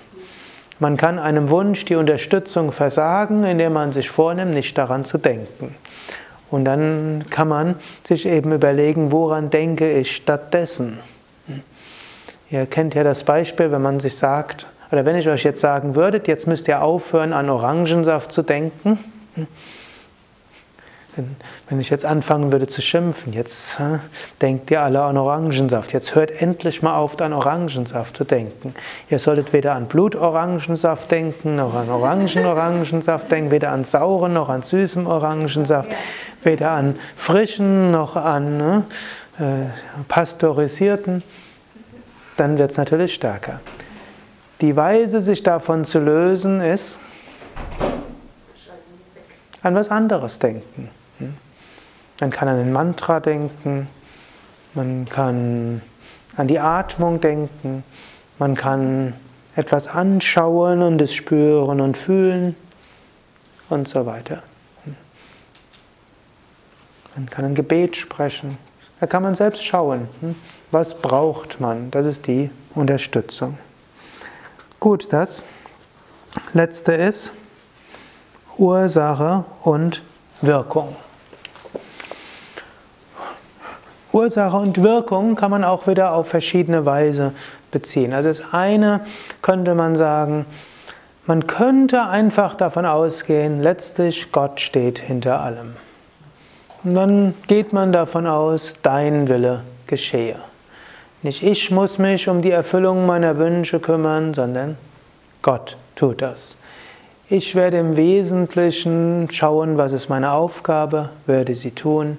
Man 0.81 0.96
kann 0.96 1.18
einem 1.18 1.50
Wunsch 1.50 1.85
die 1.85 1.96
Unterstützung 1.96 2.72
versagen, 2.72 3.44
indem 3.44 3.74
man 3.74 3.92
sich 3.92 4.11
vornimmt, 4.11 4.54
nicht 4.54 4.78
daran 4.78 5.04
zu 5.04 5.18
denken. 5.18 5.74
Und 6.50 6.64
dann 6.64 7.26
kann 7.31 7.48
man 7.48 7.74
sich 8.04 8.26
eben 8.26 8.52
überlegen, 8.52 9.12
woran 9.12 9.50
denke 9.50 9.90
ich 9.90 10.16
stattdessen. 10.16 10.98
Ihr 12.50 12.64
kennt 12.66 12.94
ja 12.94 13.04
das 13.04 13.24
Beispiel, 13.24 13.70
wenn 13.70 13.83
man 13.83 14.00
sich 14.00 14.16
sagt, 14.16 14.66
oder 14.90 15.05
wenn 15.05 15.16
ich 15.16 15.29
euch 15.29 15.44
jetzt 15.44 15.61
sagen 15.61 15.94
würde, 15.94 16.20
jetzt 16.27 16.46
müsst 16.46 16.68
ihr 16.68 16.83
aufhören, 16.83 17.33
an 17.33 17.51
Orangensaft 17.51 18.33
zu 18.33 18.42
denken. 18.42 18.98
Wenn 21.68 21.81
ich 21.81 21.90
jetzt 21.90 22.05
anfangen 22.05 22.53
würde 22.53 22.68
zu 22.68 22.81
schimpfen, 22.81 23.33
jetzt 23.33 23.79
denkt 24.40 24.70
ihr 24.70 24.81
alle 24.81 25.03
an 25.03 25.16
Orangensaft. 25.16 25.92
Jetzt 25.92 26.14
hört 26.14 26.31
endlich 26.31 26.81
mal 26.83 26.96
auf, 26.96 27.20
an 27.20 27.33
Orangensaft 27.33 28.16
zu 28.16 28.24
denken. 28.24 28.74
Ihr 29.11 29.18
solltet 29.18 29.53
weder 29.53 29.74
an 29.74 29.87
Blutorangensaft 29.87 31.11
denken, 31.11 31.57
noch 31.57 31.74
an 31.74 31.90
Orangen-Orangensaft 31.90 33.31
denken, 33.31 33.51
weder 33.51 33.72
an 33.72 33.85
sauren 33.85 34.33
noch 34.33 34.48
an 34.48 34.62
süßem 34.62 35.07
Orangensaft, 35.07 35.90
weder 36.44 36.70
an 36.70 36.96
frischen 37.16 37.90
noch 37.90 38.14
an 38.14 38.57
ne, 38.57 38.85
äh, 39.40 40.03
pasteurisierten. 40.07 41.22
Dann 42.37 42.59
wird 42.59 42.70
es 42.70 42.77
natürlich 42.77 43.14
stärker. 43.14 43.61
Die 44.60 44.74
Weise, 44.74 45.20
sich 45.20 45.42
davon 45.42 45.84
zu 45.84 46.00
lösen, 46.00 46.60
ist 46.60 46.98
an 49.62 49.74
was 49.74 49.90
anderes 49.90 50.38
denken. 50.38 50.90
Man 52.20 52.30
kann 52.30 52.48
an 52.48 52.58
ein 52.58 52.72
Mantra 52.72 53.20
denken, 53.20 53.88
man 54.74 55.08
kann 55.08 55.82
an 56.36 56.48
die 56.48 56.58
Atmung 56.58 57.20
denken, 57.20 57.84
man 58.38 58.56
kann 58.56 59.14
etwas 59.54 59.86
anschauen 59.86 60.82
und 60.82 61.00
es 61.00 61.14
spüren 61.14 61.80
und 61.80 61.96
fühlen 61.96 62.56
und 63.68 63.86
so 63.86 64.06
weiter. 64.06 64.42
Man 67.14 67.30
kann 67.30 67.44
ein 67.44 67.54
Gebet 67.54 67.96
sprechen. 67.96 68.58
Da 69.00 69.06
kann 69.06 69.22
man 69.22 69.34
selbst 69.36 69.64
schauen, 69.64 70.08
was 70.72 71.00
braucht 71.00 71.60
man. 71.60 71.90
Das 71.92 72.06
ist 72.06 72.26
die 72.26 72.50
Unterstützung. 72.74 73.58
Gut, 74.80 75.12
das 75.12 75.44
letzte 76.52 76.92
ist 76.92 77.32
Ursache 78.56 79.44
und 79.62 80.02
Wirkung. 80.40 80.94
Ursache 84.12 84.56
und 84.56 84.80
Wirkung 84.82 85.34
kann 85.34 85.50
man 85.50 85.64
auch 85.64 85.88
wieder 85.88 86.12
auf 86.12 86.28
verschiedene 86.28 86.86
Weise 86.86 87.32
beziehen. 87.72 88.12
Also 88.12 88.28
das 88.28 88.52
eine 88.52 89.00
könnte 89.42 89.74
man 89.74 89.96
sagen, 89.96 90.46
man 91.26 91.48
könnte 91.48 92.04
einfach 92.04 92.54
davon 92.54 92.86
ausgehen, 92.86 93.60
letztlich 93.60 94.30
Gott 94.30 94.60
steht 94.60 95.00
hinter 95.00 95.40
allem. 95.40 95.74
Und 96.84 96.94
dann 96.94 97.34
geht 97.48 97.72
man 97.72 97.90
davon 97.90 98.28
aus, 98.28 98.74
dein 98.82 99.28
Wille 99.28 99.64
geschehe. 99.88 100.36
Nicht 101.22 101.42
ich 101.42 101.70
muss 101.70 101.98
mich 101.98 102.28
um 102.28 102.42
die 102.42 102.50
Erfüllung 102.50 103.07
meiner 103.07 103.38
Wünsche 103.38 103.81
kümmern, 103.81 104.35
sondern 104.35 104.76
Gott 105.42 105.76
tut 105.96 106.22
das. 106.22 106.57
Ich 107.28 107.54
werde 107.54 107.78
im 107.78 107.96
Wesentlichen 107.96 109.28
schauen, 109.31 109.76
was 109.76 109.92
ist 109.92 110.09
meine 110.09 110.33
Aufgabe, 110.33 111.11
werde 111.26 111.54
sie 111.54 111.72
tun 111.72 112.18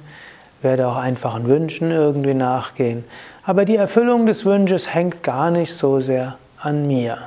werde 0.62 0.88
auch 0.88 0.98
einfachen 0.98 1.48
Wünschen 1.48 1.92
irgendwie 1.92 2.34
nachgehen. 2.34 3.04
Aber 3.46 3.66
die 3.66 3.78
Erfüllung 3.78 4.26
des 4.26 4.46
Wunsches 4.46 4.94
hängt 4.94 5.24
gar 5.24 5.52
nicht 5.52 5.74
so 5.74 6.00
sehr 6.00 6.38
an 6.60 6.88
mir. 6.88 7.18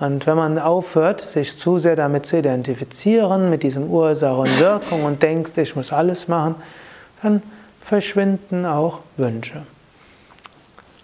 Und 0.00 0.26
wenn 0.26 0.36
man 0.36 0.58
aufhört, 0.58 1.20
sich 1.20 1.56
zu 1.56 1.78
sehr 1.78 1.94
damit 1.94 2.26
zu 2.26 2.38
identifizieren, 2.38 3.50
mit 3.50 3.62
diesem 3.62 3.90
Ursache 3.90 4.36
und 4.36 4.58
Wirkung 4.58 5.04
und 5.04 5.22
denkst, 5.22 5.56
ich 5.58 5.76
muss 5.76 5.92
alles 5.92 6.26
machen, 6.26 6.54
dann 7.22 7.42
verschwinden 7.82 8.64
auch 8.64 9.00
Wünsche. 9.16 9.62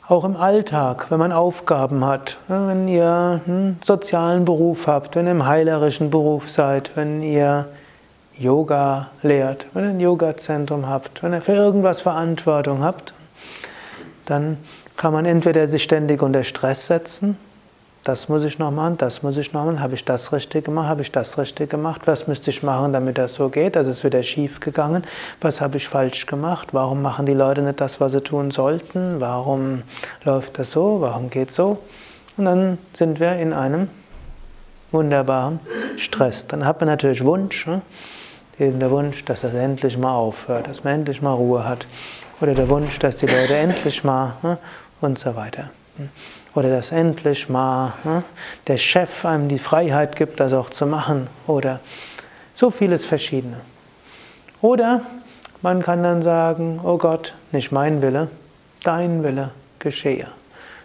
Auch 0.08 0.22
im 0.22 0.36
Alltag, 0.36 1.06
wenn 1.10 1.18
man 1.18 1.32
Aufgaben 1.32 2.04
hat, 2.04 2.36
wenn 2.46 2.86
ihr 2.86 3.40
einen 3.44 3.80
sozialen 3.84 4.44
Beruf 4.44 4.86
habt, 4.86 5.16
wenn 5.16 5.26
ihr 5.26 5.32
im 5.32 5.46
heilerischen 5.46 6.10
Beruf 6.10 6.48
seid, 6.48 6.92
wenn 6.94 7.24
ihr 7.24 7.66
Yoga 8.38 9.08
lehrt, 9.22 9.66
wenn 9.74 9.82
ihr 9.82 9.90
ein 9.90 9.98
Yoga-Zentrum 9.98 10.88
habt, 10.88 11.24
wenn 11.24 11.32
ihr 11.32 11.42
für 11.42 11.54
irgendwas 11.54 12.02
Verantwortung 12.02 12.84
habt, 12.84 13.14
dann 14.26 14.58
kann 14.96 15.12
man 15.12 15.24
entweder 15.24 15.66
sich 15.66 15.82
ständig 15.82 16.22
unter 16.22 16.44
Stress 16.44 16.86
setzen, 16.86 17.36
das 18.08 18.28
muss 18.28 18.44
ich 18.44 18.58
noch 18.58 18.70
machen, 18.70 18.96
das 18.98 19.22
muss 19.22 19.36
ich 19.36 19.52
noch 19.52 19.64
machen, 19.64 19.80
habe 19.80 19.94
ich 19.94 20.04
das 20.04 20.32
richtig 20.32 20.64
gemacht, 20.64 20.88
habe 20.88 21.02
ich 21.02 21.12
das 21.12 21.38
richtig 21.38 21.70
gemacht, 21.70 22.02
was 22.06 22.26
müsste 22.26 22.50
ich 22.50 22.62
machen, 22.62 22.92
damit 22.92 23.18
das 23.18 23.34
so 23.34 23.48
geht, 23.48 23.76
das 23.76 23.86
ist 23.86 24.04
wieder 24.04 24.22
schief 24.22 24.60
gegangen, 24.60 25.04
was 25.40 25.60
habe 25.60 25.76
ich 25.76 25.88
falsch 25.88 26.26
gemacht, 26.26 26.68
warum 26.72 27.02
machen 27.02 27.26
die 27.26 27.34
Leute 27.34 27.62
nicht 27.62 27.80
das, 27.80 28.00
was 28.00 28.12
sie 28.12 28.20
tun 28.20 28.50
sollten, 28.50 29.20
warum 29.20 29.82
läuft 30.24 30.58
das 30.58 30.70
so, 30.70 31.00
warum 31.00 31.30
geht 31.30 31.52
so 31.52 31.78
und 32.36 32.44
dann 32.44 32.78
sind 32.92 33.18
wir 33.18 33.36
in 33.36 33.52
einem 33.52 33.88
wunderbaren 34.92 35.60
Stress. 35.96 36.46
Dann 36.46 36.64
hat 36.64 36.80
man 36.80 36.88
natürlich 36.88 37.24
Wunsch, 37.24 37.66
ne? 37.66 37.82
eben 38.58 38.78
der 38.78 38.90
Wunsch, 38.90 39.24
dass 39.24 39.40
das 39.42 39.54
endlich 39.54 39.98
mal 39.98 40.14
aufhört, 40.14 40.68
dass 40.68 40.84
man 40.84 40.94
endlich 40.94 41.22
mal 41.22 41.32
Ruhe 41.32 41.66
hat. 41.66 41.86
Oder 42.40 42.54
der 42.54 42.68
Wunsch, 42.68 42.98
dass 42.98 43.16
die 43.16 43.26
Leute 43.26 43.56
endlich 43.56 44.04
mal 44.04 44.34
ne, 44.42 44.58
und 45.00 45.18
so 45.18 45.34
weiter. 45.36 45.70
Oder 46.56 46.70
dass 46.70 46.90
endlich 46.90 47.48
mal 47.48 47.92
ne, 48.02 48.24
der 48.66 48.78
Chef 48.78 49.24
einem 49.24 49.48
die 49.48 49.58
Freiheit 49.58 50.16
gibt, 50.16 50.40
das 50.40 50.52
auch 50.52 50.70
zu 50.70 50.86
machen. 50.86 51.28
Oder 51.46 51.80
so 52.54 52.70
vieles 52.70 53.04
Verschiedene. 53.04 53.58
Oder 54.62 55.02
man 55.60 55.82
kann 55.82 56.02
dann 56.02 56.22
sagen, 56.22 56.80
oh 56.82 56.96
Gott, 56.96 57.34
nicht 57.52 57.72
mein 57.72 58.00
Wille, 58.00 58.28
dein 58.82 59.22
Wille 59.22 59.50
geschehe. 59.78 60.28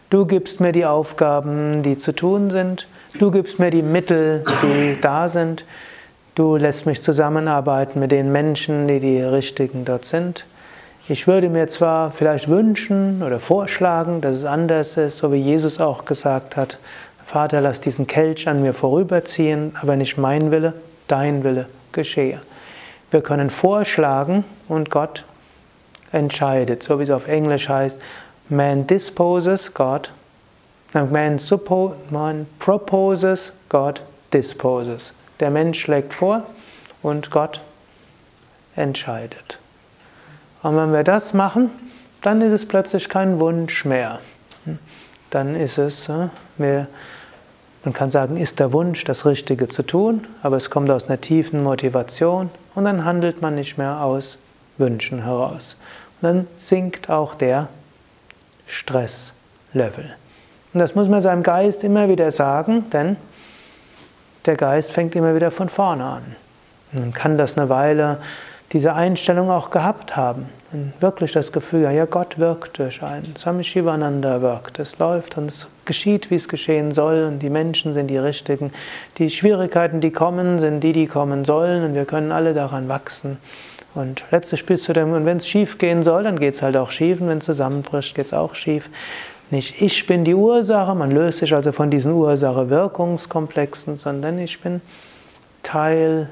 Du 0.09 0.25
gibst 0.25 0.59
mir 0.59 0.73
die 0.73 0.85
Aufgaben, 0.85 1.83
die 1.83 1.97
zu 1.97 2.13
tun 2.13 2.51
sind. 2.51 2.89
Du 3.17 3.31
gibst 3.31 3.57
mir 3.57 3.71
die 3.71 3.81
Mittel, 3.81 4.43
die 4.61 4.99
da 4.99 5.29
sind. 5.29 5.63
Du 6.35 6.57
lässt 6.57 6.85
mich 6.85 7.01
zusammenarbeiten 7.01 7.99
mit 8.01 8.11
den 8.11 8.29
Menschen, 8.29 8.89
die 8.89 8.99
die 8.99 9.21
richtigen 9.21 9.85
dort 9.85 10.03
sind. 10.03 10.45
Ich 11.11 11.27
würde 11.27 11.49
mir 11.49 11.67
zwar 11.67 12.11
vielleicht 12.11 12.47
wünschen 12.47 13.21
oder 13.21 13.41
vorschlagen, 13.41 14.21
dass 14.21 14.33
es 14.33 14.45
anders 14.45 14.95
ist, 14.95 15.17
so 15.17 15.33
wie 15.33 15.39
Jesus 15.39 15.81
auch 15.81 16.05
gesagt 16.05 16.55
hat, 16.55 16.77
Vater, 17.25 17.59
lass 17.59 17.81
diesen 17.81 18.07
Kelch 18.07 18.47
an 18.47 18.61
mir 18.61 18.73
vorüberziehen, 18.73 19.75
aber 19.81 19.97
nicht 19.97 20.17
mein 20.17 20.51
Wille, 20.51 20.73
dein 21.09 21.43
Wille 21.43 21.67
geschehe. 21.91 22.41
Wir 23.09 23.21
können 23.21 23.49
vorschlagen 23.49 24.45
und 24.69 24.89
Gott 24.89 25.25
entscheidet, 26.13 26.81
so 26.81 26.97
wie 26.97 27.03
es 27.03 27.09
auf 27.09 27.27
Englisch 27.27 27.67
heißt, 27.67 27.99
man 28.47 28.87
disposes, 28.87 29.73
God, 29.73 30.11
man, 30.93 31.39
man 32.09 32.47
proposes, 32.59 33.51
God 33.67 34.01
disposes. 34.31 35.11
Der 35.41 35.51
Mensch 35.51 35.81
schlägt 35.81 36.13
vor 36.13 36.43
und 37.01 37.31
Gott 37.31 37.59
entscheidet. 38.77 39.60
Und 40.63 40.77
wenn 40.77 40.93
wir 40.93 41.03
das 41.03 41.33
machen, 41.33 41.69
dann 42.21 42.41
ist 42.41 42.53
es 42.53 42.67
plötzlich 42.67 43.09
kein 43.09 43.39
Wunsch 43.39 43.85
mehr. 43.85 44.19
Dann 45.31 45.55
ist 45.55 45.77
es, 45.77 46.07
äh, 46.09 46.27
mehr, 46.57 46.87
man 47.83 47.93
kann 47.93 48.11
sagen, 48.11 48.37
ist 48.37 48.59
der 48.59 48.73
Wunsch, 48.73 49.03
das 49.05 49.25
Richtige 49.25 49.67
zu 49.69 49.81
tun, 49.83 50.27
aber 50.43 50.57
es 50.57 50.69
kommt 50.69 50.89
aus 50.91 51.05
einer 51.05 51.19
tiefen 51.19 51.63
Motivation 51.63 52.51
und 52.75 52.85
dann 52.85 53.05
handelt 53.05 53.41
man 53.41 53.55
nicht 53.55 53.77
mehr 53.77 54.01
aus 54.01 54.37
Wünschen 54.77 55.23
heraus. 55.23 55.77
Und 56.21 56.27
dann 56.27 56.47
sinkt 56.57 57.09
auch 57.09 57.33
der 57.33 57.69
Stresslevel. 58.67 60.13
Und 60.73 60.79
das 60.79 60.95
muss 60.95 61.07
man 61.07 61.21
seinem 61.21 61.43
Geist 61.43 61.83
immer 61.83 62.07
wieder 62.07 62.29
sagen, 62.31 62.89
denn 62.91 63.17
der 64.45 64.55
Geist 64.55 64.91
fängt 64.91 65.15
immer 65.15 65.35
wieder 65.35 65.51
von 65.51 65.69
vorne 65.69 66.03
an. 66.03 66.35
Man 66.91 67.13
kann 67.13 67.37
das 67.37 67.57
eine 67.57 67.69
Weile 67.69 68.19
diese 68.73 68.93
Einstellung 68.93 69.49
auch 69.49 69.69
gehabt 69.69 70.15
haben. 70.15 70.47
Und 70.71 70.93
wirklich 71.01 71.33
das 71.33 71.51
Gefühl, 71.51 71.81
ja, 71.91 72.05
Gott 72.05 72.39
wirkt 72.39 72.79
durch 72.79 73.03
einen. 73.03 73.35
Swami 73.35 73.63
Shivananda 73.63 74.41
wirkt. 74.41 74.79
Es 74.79 74.97
läuft 74.99 75.37
und 75.37 75.47
es 75.49 75.67
geschieht, 75.83 76.31
wie 76.31 76.35
es 76.35 76.47
geschehen 76.47 76.91
soll. 76.91 77.25
Und 77.25 77.39
die 77.39 77.49
Menschen 77.49 77.91
sind 77.91 78.07
die 78.07 78.17
richtigen. 78.17 78.71
Die 79.17 79.29
Schwierigkeiten, 79.29 79.99
die 79.99 80.11
kommen, 80.11 80.59
sind 80.59 80.81
die, 80.81 80.93
die 80.93 81.07
kommen 81.07 81.43
sollen. 81.43 81.83
Und 81.83 81.93
wir 81.93 82.05
können 82.05 82.31
alle 82.31 82.53
daran 82.53 82.87
wachsen. 82.87 83.37
Und 83.93 84.23
letztlich 84.31 84.65
bist 84.65 84.87
du 84.87 84.93
dem, 84.93 85.11
und 85.11 85.25
wenn 85.25 85.37
es 85.37 85.47
schief 85.47 85.77
gehen 85.77 86.03
soll, 86.03 86.23
dann 86.23 86.39
geht 86.39 86.53
es 86.53 86.61
halt 86.61 86.77
auch 86.77 86.91
schief. 86.91 87.19
Und 87.19 87.27
wenn 87.27 87.39
es 87.39 87.45
zusammenbricht, 87.45 88.15
geht 88.15 88.27
es 88.27 88.33
auch 88.33 88.55
schief. 88.55 88.89
Nicht 89.49 89.81
ich 89.81 90.07
bin 90.07 90.23
die 90.23 90.33
Ursache, 90.33 90.95
man 90.95 91.11
löst 91.11 91.39
sich 91.39 91.53
also 91.53 91.73
von 91.73 91.91
diesen 91.91 92.13
Ursache-Wirkungskomplexen, 92.13 93.97
sondern 93.97 94.39
ich 94.39 94.61
bin 94.61 94.79
Teil 95.61 96.29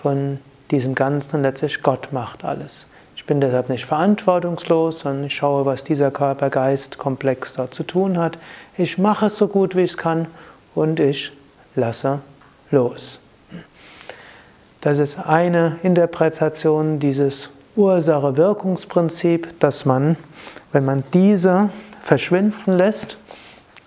von 0.00 0.38
diesem 0.74 0.94
Ganzen 0.94 1.36
und 1.36 1.42
letztlich 1.42 1.82
Gott 1.82 2.12
macht 2.12 2.44
alles. 2.44 2.86
Ich 3.16 3.24
bin 3.24 3.40
deshalb 3.40 3.68
nicht 3.68 3.86
verantwortungslos, 3.86 5.00
sondern 5.00 5.24
ich 5.24 5.34
schaue, 5.34 5.64
was 5.64 5.84
dieser 5.84 6.10
Körper-Geist-Komplex 6.10 7.54
dort 7.54 7.72
zu 7.72 7.84
tun 7.84 8.18
hat. 8.18 8.38
Ich 8.76 8.98
mache 8.98 9.26
es 9.26 9.36
so 9.36 9.48
gut, 9.48 9.76
wie 9.76 9.82
ich 9.82 9.92
es 9.92 9.96
kann 9.96 10.26
und 10.74 11.00
ich 11.00 11.32
lasse 11.76 12.20
los. 12.70 13.20
Das 14.80 14.98
ist 14.98 15.18
eine 15.18 15.76
Interpretation 15.82 16.98
dieses 16.98 17.48
Ursache-Wirkungsprinzip, 17.76 19.58
dass 19.60 19.84
man, 19.84 20.16
wenn 20.72 20.84
man 20.84 21.04
diese 21.14 21.70
verschwinden 22.02 22.72
lässt, 22.74 23.16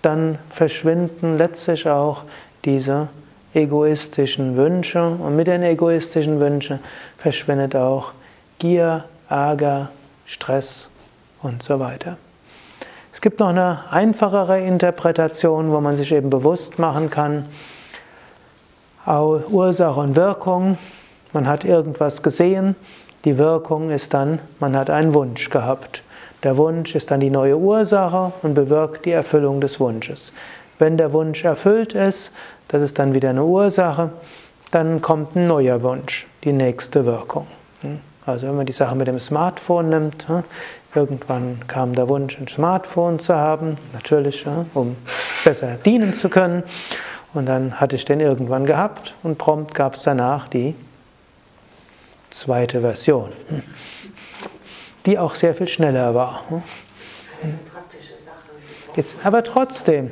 dann 0.02 0.40
verschwinden 0.50 1.38
letztlich 1.38 1.88
auch 1.88 2.24
diese 2.66 3.10
egoistischen 3.54 4.56
Wünsche 4.58 5.08
und 5.08 5.36
mit 5.36 5.48
den 5.48 5.64
egoistischen 5.64 6.40
Wünschen 6.40 6.80
verschwindet 7.18 7.76
auch 7.76 8.12
Gier, 8.60 9.06
Ärger, 9.30 9.90
Stress 10.26 10.90
und 11.42 11.64
so 11.64 11.80
weiter. 11.80 12.18
Es 13.14 13.22
gibt 13.22 13.40
noch 13.40 13.48
eine 13.48 13.80
einfachere 13.90 14.60
Interpretation, 14.62 15.72
wo 15.72 15.82
man 15.82 15.96
sich 15.96 16.12
eben 16.12 16.30
bewusst 16.30 16.78
machen 16.78 17.10
kann, 17.10 17.46
Ursache 19.06 20.00
und 20.00 20.16
Wirkung. 20.16 20.78
Man 21.34 21.48
hat 21.48 21.64
irgendwas 21.64 22.22
gesehen, 22.22 22.76
die 23.26 23.38
Wirkung 23.38 23.90
ist 23.90 24.14
dann, 24.14 24.40
man 24.60 24.76
hat 24.76 24.90
einen 24.90 25.14
Wunsch 25.14 25.50
gehabt. 25.50 26.04
Der 26.44 26.58
Wunsch 26.58 26.94
ist 26.94 27.10
dann 27.10 27.20
die 27.20 27.32
neue 27.32 27.58
Ursache 27.58 28.34
und 28.44 28.54
bewirkt 28.54 29.06
die 29.06 29.12
Erfüllung 29.12 29.62
des 29.62 29.80
Wunsches. 29.80 30.32
Wenn 30.80 30.98
der 30.98 31.14
Wunsch 31.14 31.44
erfüllt 31.44 31.94
ist, 31.94 32.32
das 32.68 32.82
ist 32.82 33.00
dann 33.00 33.14
wieder 33.14 33.30
eine 33.32 33.44
Ursache, 33.44 34.12
dann 34.72 35.02
kommt 35.02 35.36
ein 35.36 35.48
neuer 35.48 35.82
Wunsch, 35.82 36.28
die 36.44 36.54
nächste 36.54 37.06
Wirkung. 37.06 37.48
Also 38.26 38.48
wenn 38.48 38.58
man 38.58 38.66
die 38.66 38.74
Sache 38.74 38.96
mit 38.96 39.08
dem 39.08 39.20
Smartphone 39.20 39.90
nimmt, 39.90 40.28
irgendwann 40.94 41.60
kam 41.68 41.96
der 41.96 42.10
Wunsch, 42.10 42.38
ein 42.38 42.48
Smartphone 42.48 43.20
zu 43.20 43.34
haben, 43.34 43.78
natürlich, 43.94 44.46
um 44.74 44.98
besser 45.46 45.78
dienen 45.78 46.14
zu 46.14 46.28
können. 46.28 46.64
Und 47.34 47.46
dann 47.46 47.80
hatte 47.80 47.96
ich 47.96 48.06
den 48.06 48.20
irgendwann 48.20 48.66
gehabt 48.66 49.16
und 49.24 49.38
prompt 49.38 49.74
gab 49.74 49.96
es 49.96 50.04
danach 50.04 50.48
die 50.48 50.76
zweite 52.30 52.82
Version, 52.82 53.32
die 55.06 55.18
auch 55.18 55.36
sehr 55.36 55.54
viel 55.54 55.68
schneller 55.68 56.14
war. 56.14 56.44
Ist, 58.98 59.20
aber 59.24 59.44
trotzdem, 59.44 60.10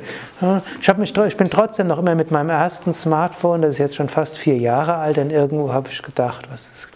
ich, 0.80 0.96
mich, 0.96 1.16
ich 1.16 1.36
bin 1.36 1.50
trotzdem 1.50 1.88
noch 1.88 1.98
immer 1.98 2.14
mit 2.14 2.30
meinem 2.30 2.50
ersten 2.50 2.94
Smartphone, 2.94 3.62
das 3.62 3.72
ist 3.72 3.78
jetzt 3.78 3.96
schon 3.96 4.08
fast 4.08 4.38
vier 4.38 4.56
Jahre 4.56 4.94
alt, 4.94 5.18
und 5.18 5.30
irgendwo 5.30 5.72
habe 5.72 5.88
ich 5.90 6.00
gedacht, 6.02 6.46
was 6.52 6.66
ist, 6.72 6.88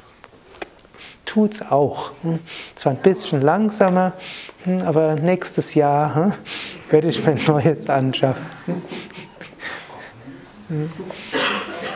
tut's 1.26 1.62
auch. 1.68 2.12
Hm? 2.22 2.38
Zwar 2.76 2.92
ein 2.92 2.98
bisschen 2.98 3.40
langsamer, 3.42 4.12
hm, 4.64 4.82
aber 4.82 5.16
nächstes 5.16 5.74
Jahr 5.74 6.14
hm, 6.14 6.32
werde 6.90 7.08
ich 7.08 7.26
mir 7.26 7.32
ein 7.32 7.40
neues 7.48 7.88
anschaffen. 7.88 8.46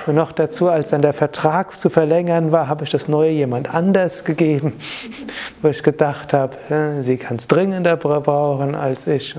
Und 0.07 0.17
noch 0.17 0.33
dazu, 0.33 0.69
als 0.69 0.91
dann 0.91 1.03
der 1.03 1.13
Vertrag 1.13 1.79
zu 1.79 1.89
verlängern 1.89 2.51
war, 2.51 2.67
habe 2.67 2.83
ich 2.83 2.91
das 2.91 3.07
neue 3.07 3.31
jemand 3.31 3.73
anders 3.73 4.25
gegeben, 4.25 4.73
wo 5.63 5.69
ich 5.69 5.85
gedacht 5.85 6.33
habe, 6.33 6.57
sie 7.03 7.17
kann 7.17 7.37
es 7.37 7.47
dringender 7.47 7.97
brauchen 7.97 8.75
als 8.75 9.07
ich. 9.07 9.37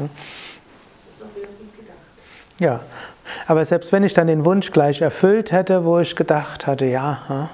Ja, 2.58 2.80
aber 3.48 3.66
selbst 3.66 3.92
wenn 3.92 4.04
ich 4.04 4.14
dann 4.14 4.28
den 4.28 4.46
Wunsch 4.46 4.72
gleich 4.72 5.02
erfüllt 5.02 5.52
hätte, 5.52 5.84
wo 5.84 6.00
ich 6.00 6.16
gedacht 6.16 6.68
hatte, 6.68 6.86
ja, 6.86 7.50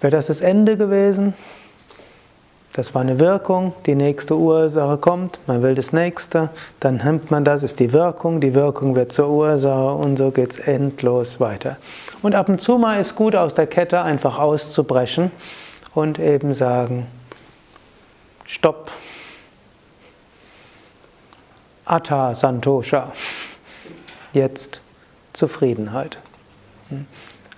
wäre 0.00 0.10
das 0.10 0.26
das 0.26 0.40
Ende 0.40 0.76
gewesen? 0.76 1.34
Das 2.72 2.94
war 2.94 3.02
eine 3.02 3.18
Wirkung, 3.18 3.74
die 3.84 3.96
nächste 3.96 4.36
Ursache 4.36 4.96
kommt, 4.96 5.40
man 5.48 5.60
will 5.60 5.74
das 5.74 5.92
nächste, 5.92 6.50
dann 6.78 6.98
nimmt 6.98 7.30
man 7.30 7.44
das, 7.44 7.64
ist 7.64 7.80
die 7.80 7.92
Wirkung, 7.92 8.40
die 8.40 8.54
Wirkung 8.54 8.94
wird 8.94 9.10
zur 9.12 9.28
Ursache 9.28 9.90
und 9.90 10.16
so 10.16 10.30
geht 10.30 10.52
es 10.52 10.58
endlos 10.58 11.40
weiter. 11.40 11.76
Und 12.22 12.36
ab 12.36 12.48
und 12.48 12.62
zu 12.62 12.78
mal 12.78 13.00
ist 13.00 13.16
gut, 13.16 13.34
aus 13.34 13.56
der 13.56 13.66
Kette 13.66 14.00
einfach 14.02 14.38
auszubrechen 14.38 15.32
und 15.94 16.20
eben 16.20 16.54
sagen, 16.54 17.08
Stopp, 18.46 18.92
Atta 21.84 22.36
Santosha 22.36 23.12
jetzt 24.32 24.80
Zufriedenheit. 25.32 26.18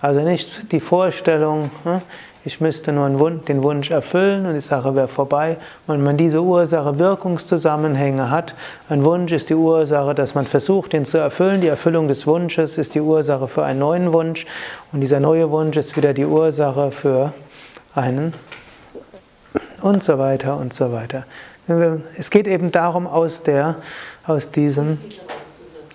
Also 0.00 0.20
nicht 0.20 0.72
die 0.72 0.80
Vorstellung, 0.80 1.70
hm, 1.84 2.00
ich 2.44 2.60
müsste 2.60 2.92
nur 2.92 3.08
den 3.08 3.62
Wunsch 3.62 3.92
erfüllen 3.92 4.46
und 4.46 4.54
die 4.54 4.60
Sache 4.60 4.96
wäre 4.96 5.06
vorbei. 5.06 5.58
Wenn 5.86 6.02
man 6.02 6.16
diese 6.16 6.42
Ursache-Wirkungszusammenhänge 6.42 8.30
hat, 8.30 8.56
ein 8.88 9.04
Wunsch 9.04 9.30
ist 9.30 9.48
die 9.48 9.54
Ursache, 9.54 10.12
dass 10.14 10.34
man 10.34 10.44
versucht, 10.46 10.92
ihn 10.92 11.04
zu 11.04 11.18
erfüllen. 11.18 11.60
Die 11.60 11.68
Erfüllung 11.68 12.08
des 12.08 12.26
Wunsches 12.26 12.78
ist 12.78 12.96
die 12.96 13.00
Ursache 13.00 13.46
für 13.46 13.64
einen 13.64 13.78
neuen 13.78 14.12
Wunsch. 14.12 14.44
Und 14.90 15.00
dieser 15.02 15.20
neue 15.20 15.50
Wunsch 15.52 15.76
ist 15.76 15.96
wieder 15.96 16.14
die 16.14 16.24
Ursache 16.24 16.90
für 16.90 17.32
einen 17.94 18.34
und 19.80 20.02
so 20.02 20.18
weiter 20.18 20.56
und 20.56 20.72
so 20.72 20.90
weiter. 20.90 21.24
Es 22.18 22.30
geht 22.30 22.48
eben 22.48 22.72
darum, 22.72 23.06
aus, 23.06 23.44
der, 23.44 23.76
aus 24.26 24.50
diesem. 24.50 24.98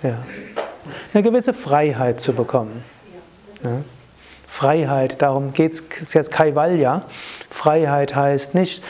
Ja 0.01 0.15
eine 1.13 1.23
gewisse 1.23 1.53
Freiheit 1.53 2.19
zu 2.19 2.33
bekommen. 2.33 2.83
Ja. 3.63 3.81
Freiheit, 4.47 5.21
darum 5.21 5.53
geht 5.53 5.73
es 5.73 6.13
jetzt 6.13 6.31
Kaivalya. 6.31 7.03
Freiheit 7.49 8.15
heißt 8.15 8.55
nicht, 8.55 8.83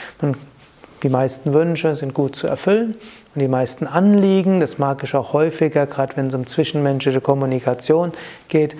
die 1.03 1.09
meisten 1.09 1.53
Wünsche 1.53 1.95
sind 1.95 2.13
gut 2.13 2.35
zu 2.35 2.47
erfüllen 2.47 2.95
und 3.35 3.41
die 3.41 3.47
meisten 3.47 3.85
Anliegen, 3.85 4.59
das 4.59 4.79
mag 4.79 5.03
ich 5.03 5.13
auch 5.13 5.33
häufiger, 5.33 5.85
gerade 5.85 6.17
wenn 6.17 6.27
es 6.27 6.33
um 6.33 6.47
zwischenmenschliche 6.47 7.21
Kommunikation 7.21 8.13
geht, 8.47 8.75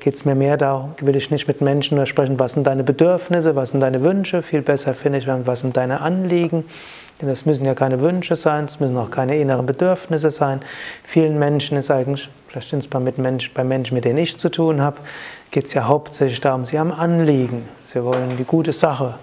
geht 0.00 0.14
es 0.14 0.24
mir 0.24 0.34
mehr 0.34 0.56
darum, 0.56 0.94
will 1.00 1.16
ich 1.16 1.30
nicht 1.30 1.48
mit 1.48 1.60
Menschen 1.60 1.96
nur 1.96 2.06
sprechen, 2.06 2.38
was 2.38 2.52
sind 2.52 2.66
deine 2.66 2.84
Bedürfnisse, 2.84 3.56
was 3.56 3.70
sind 3.70 3.80
deine 3.80 4.02
Wünsche, 4.02 4.42
viel 4.42 4.62
besser 4.62 4.94
finde 4.94 5.18
ich, 5.18 5.26
was 5.26 5.60
sind 5.60 5.76
deine 5.76 6.00
Anliegen. 6.00 6.64
Denn 7.20 7.28
das 7.28 7.46
müssen 7.46 7.64
ja 7.64 7.74
keine 7.74 8.00
Wünsche 8.00 8.36
sein, 8.36 8.64
es 8.64 8.80
müssen 8.80 8.96
auch 8.98 9.10
keine 9.10 9.36
inneren 9.38 9.66
Bedürfnisse 9.66 10.30
sein. 10.30 10.60
Vielen 11.04 11.38
Menschen 11.38 11.76
ist 11.78 11.90
eigentlich, 11.90 12.28
vielleicht 12.48 12.72
insbesondere 12.72 13.12
mit 13.12 13.18
Mensch, 13.18 13.52
bei 13.54 13.64
Menschen, 13.64 13.94
mit 13.94 14.04
denen 14.04 14.18
ich 14.18 14.36
zu 14.36 14.48
tun 14.48 14.82
habe, 14.82 14.96
geht 15.50 15.66
es 15.66 15.74
ja 15.74 15.86
hauptsächlich 15.86 16.40
darum, 16.40 16.64
sie 16.64 16.78
haben 16.78 16.92
Anliegen, 16.92 17.68
sie 17.84 18.02
wollen 18.02 18.36
die 18.36 18.44
gute 18.44 18.72
Sache 18.72 19.14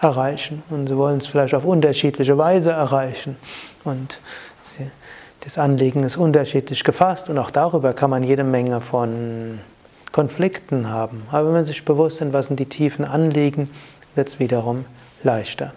erreichen. 0.00 0.62
Und 0.70 0.88
sie 0.88 0.96
wollen 0.96 1.18
es 1.18 1.26
vielleicht 1.26 1.54
auf 1.54 1.64
unterschiedliche 1.64 2.36
Weise 2.38 2.70
erreichen. 2.70 3.36
Und 3.84 4.20
das 5.40 5.56
Anliegen 5.56 6.02
ist 6.02 6.16
unterschiedlich 6.16 6.84
gefasst 6.84 7.30
und 7.30 7.38
auch 7.38 7.50
darüber 7.50 7.94
kann 7.94 8.10
man 8.10 8.22
jede 8.22 8.44
Menge 8.44 8.80
von 8.80 9.58
Konflikten 10.12 10.90
haben. 10.90 11.22
Aber 11.30 11.46
wenn 11.46 11.54
man 11.54 11.64
sich 11.64 11.84
bewusst 11.84 12.20
ist, 12.20 12.32
was 12.32 12.46
sind 12.46 12.60
die 12.60 12.66
tiefen 12.66 13.04
Anliegen, 13.04 13.70
wird 14.14 14.28
es 14.28 14.38
wiederum 14.38 14.84
leichter. 15.22 15.72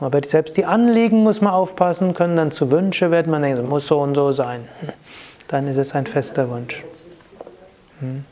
Aber 0.00 0.20
selbst 0.24 0.56
die 0.56 0.64
Anliegen 0.64 1.24
muss 1.24 1.40
man 1.40 1.52
aufpassen, 1.52 2.14
können 2.14 2.36
dann 2.36 2.52
zu 2.52 2.70
Wünsche 2.70 3.10
werden. 3.10 3.32
Man 3.32 3.42
denkt, 3.42 3.58
es 3.58 3.68
muss 3.68 3.86
so 3.86 3.98
und 3.98 4.14
so 4.14 4.32
sein. 4.32 4.68
Dann 5.48 5.66
ist 5.66 5.76
es 5.76 5.94
ein 5.94 6.06
fester 6.06 6.48
Wunsch. 6.50 6.84
Hm. 8.00 8.24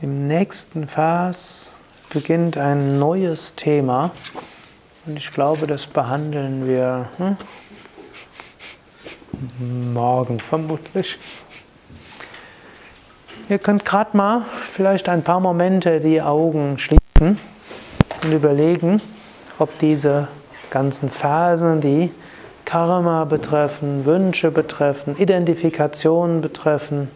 Im 0.00 0.26
nächsten 0.26 0.88
Vers 0.88 1.74
beginnt 2.12 2.58
ein 2.58 2.98
neues 2.98 3.54
Thema 3.54 4.10
und 5.06 5.16
ich 5.16 5.32
glaube, 5.32 5.66
das 5.66 5.86
behandeln 5.86 6.68
wir 6.68 7.08
hm, 7.16 7.36
morgen 9.94 10.38
vermutlich. 10.38 11.18
Ihr 13.48 13.58
könnt 13.58 13.86
gerade 13.86 14.14
mal 14.16 14.42
vielleicht 14.72 15.08
ein 15.08 15.22
paar 15.22 15.40
Momente 15.40 16.00
die 16.00 16.20
Augen 16.20 16.78
schließen 16.78 17.38
und 18.24 18.32
überlegen, 18.32 19.00
ob 19.58 19.78
diese 19.78 20.28
ganzen 20.70 21.10
Phasen, 21.10 21.80
die 21.80 22.10
Karma 22.66 23.24
betreffen, 23.24 24.04
Wünsche 24.04 24.50
betreffen, 24.50 25.16
Identifikation 25.16 26.42
betreffen, 26.42 27.08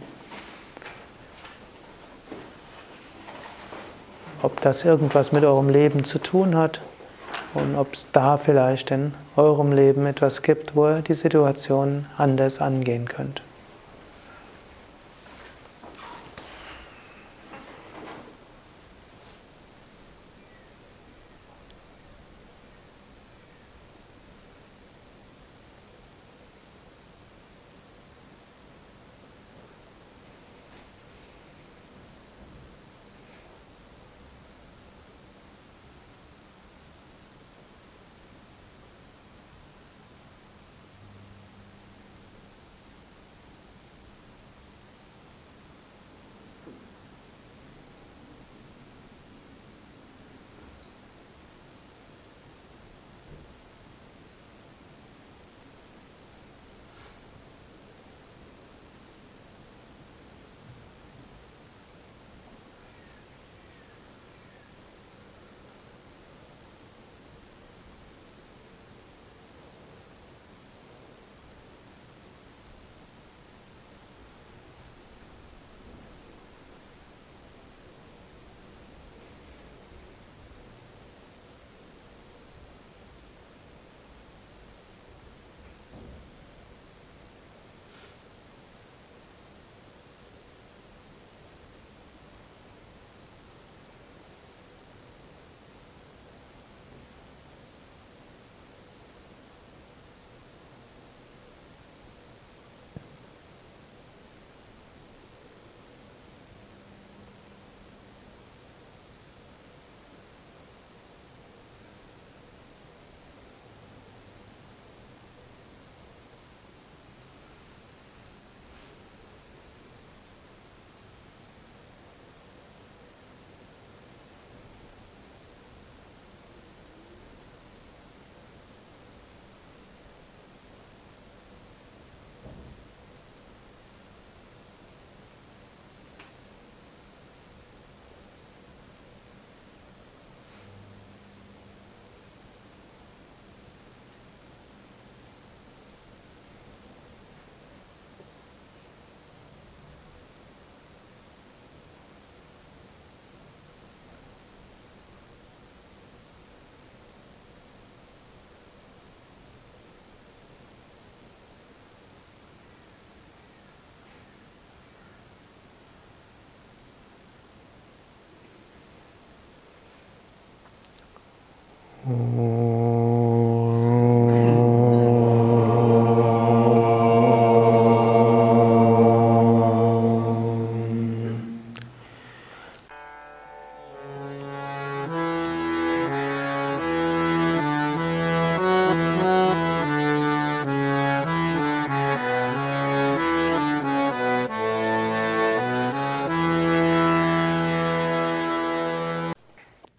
ob 4.43 4.61
das 4.61 4.85
irgendwas 4.85 5.33
mit 5.33 5.45
eurem 5.45 5.69
Leben 5.69 6.05
zu 6.05 6.19
tun 6.19 6.57
hat 6.57 6.81
und 7.55 7.77
ob 7.77 7.95
es 7.95 8.07
da 8.13 8.37
vielleicht 8.37 8.91
in 8.91 9.15
eurem 9.37 9.73
Leben 9.73 10.07
etwas 10.07 10.43
gibt, 10.43 10.77
wo 10.77 10.89
ihr 10.89 11.03
die 11.03 11.15
Situation 11.15 12.07
anders 12.17 12.61
angehen 12.61 13.07
könnt. 13.07 13.43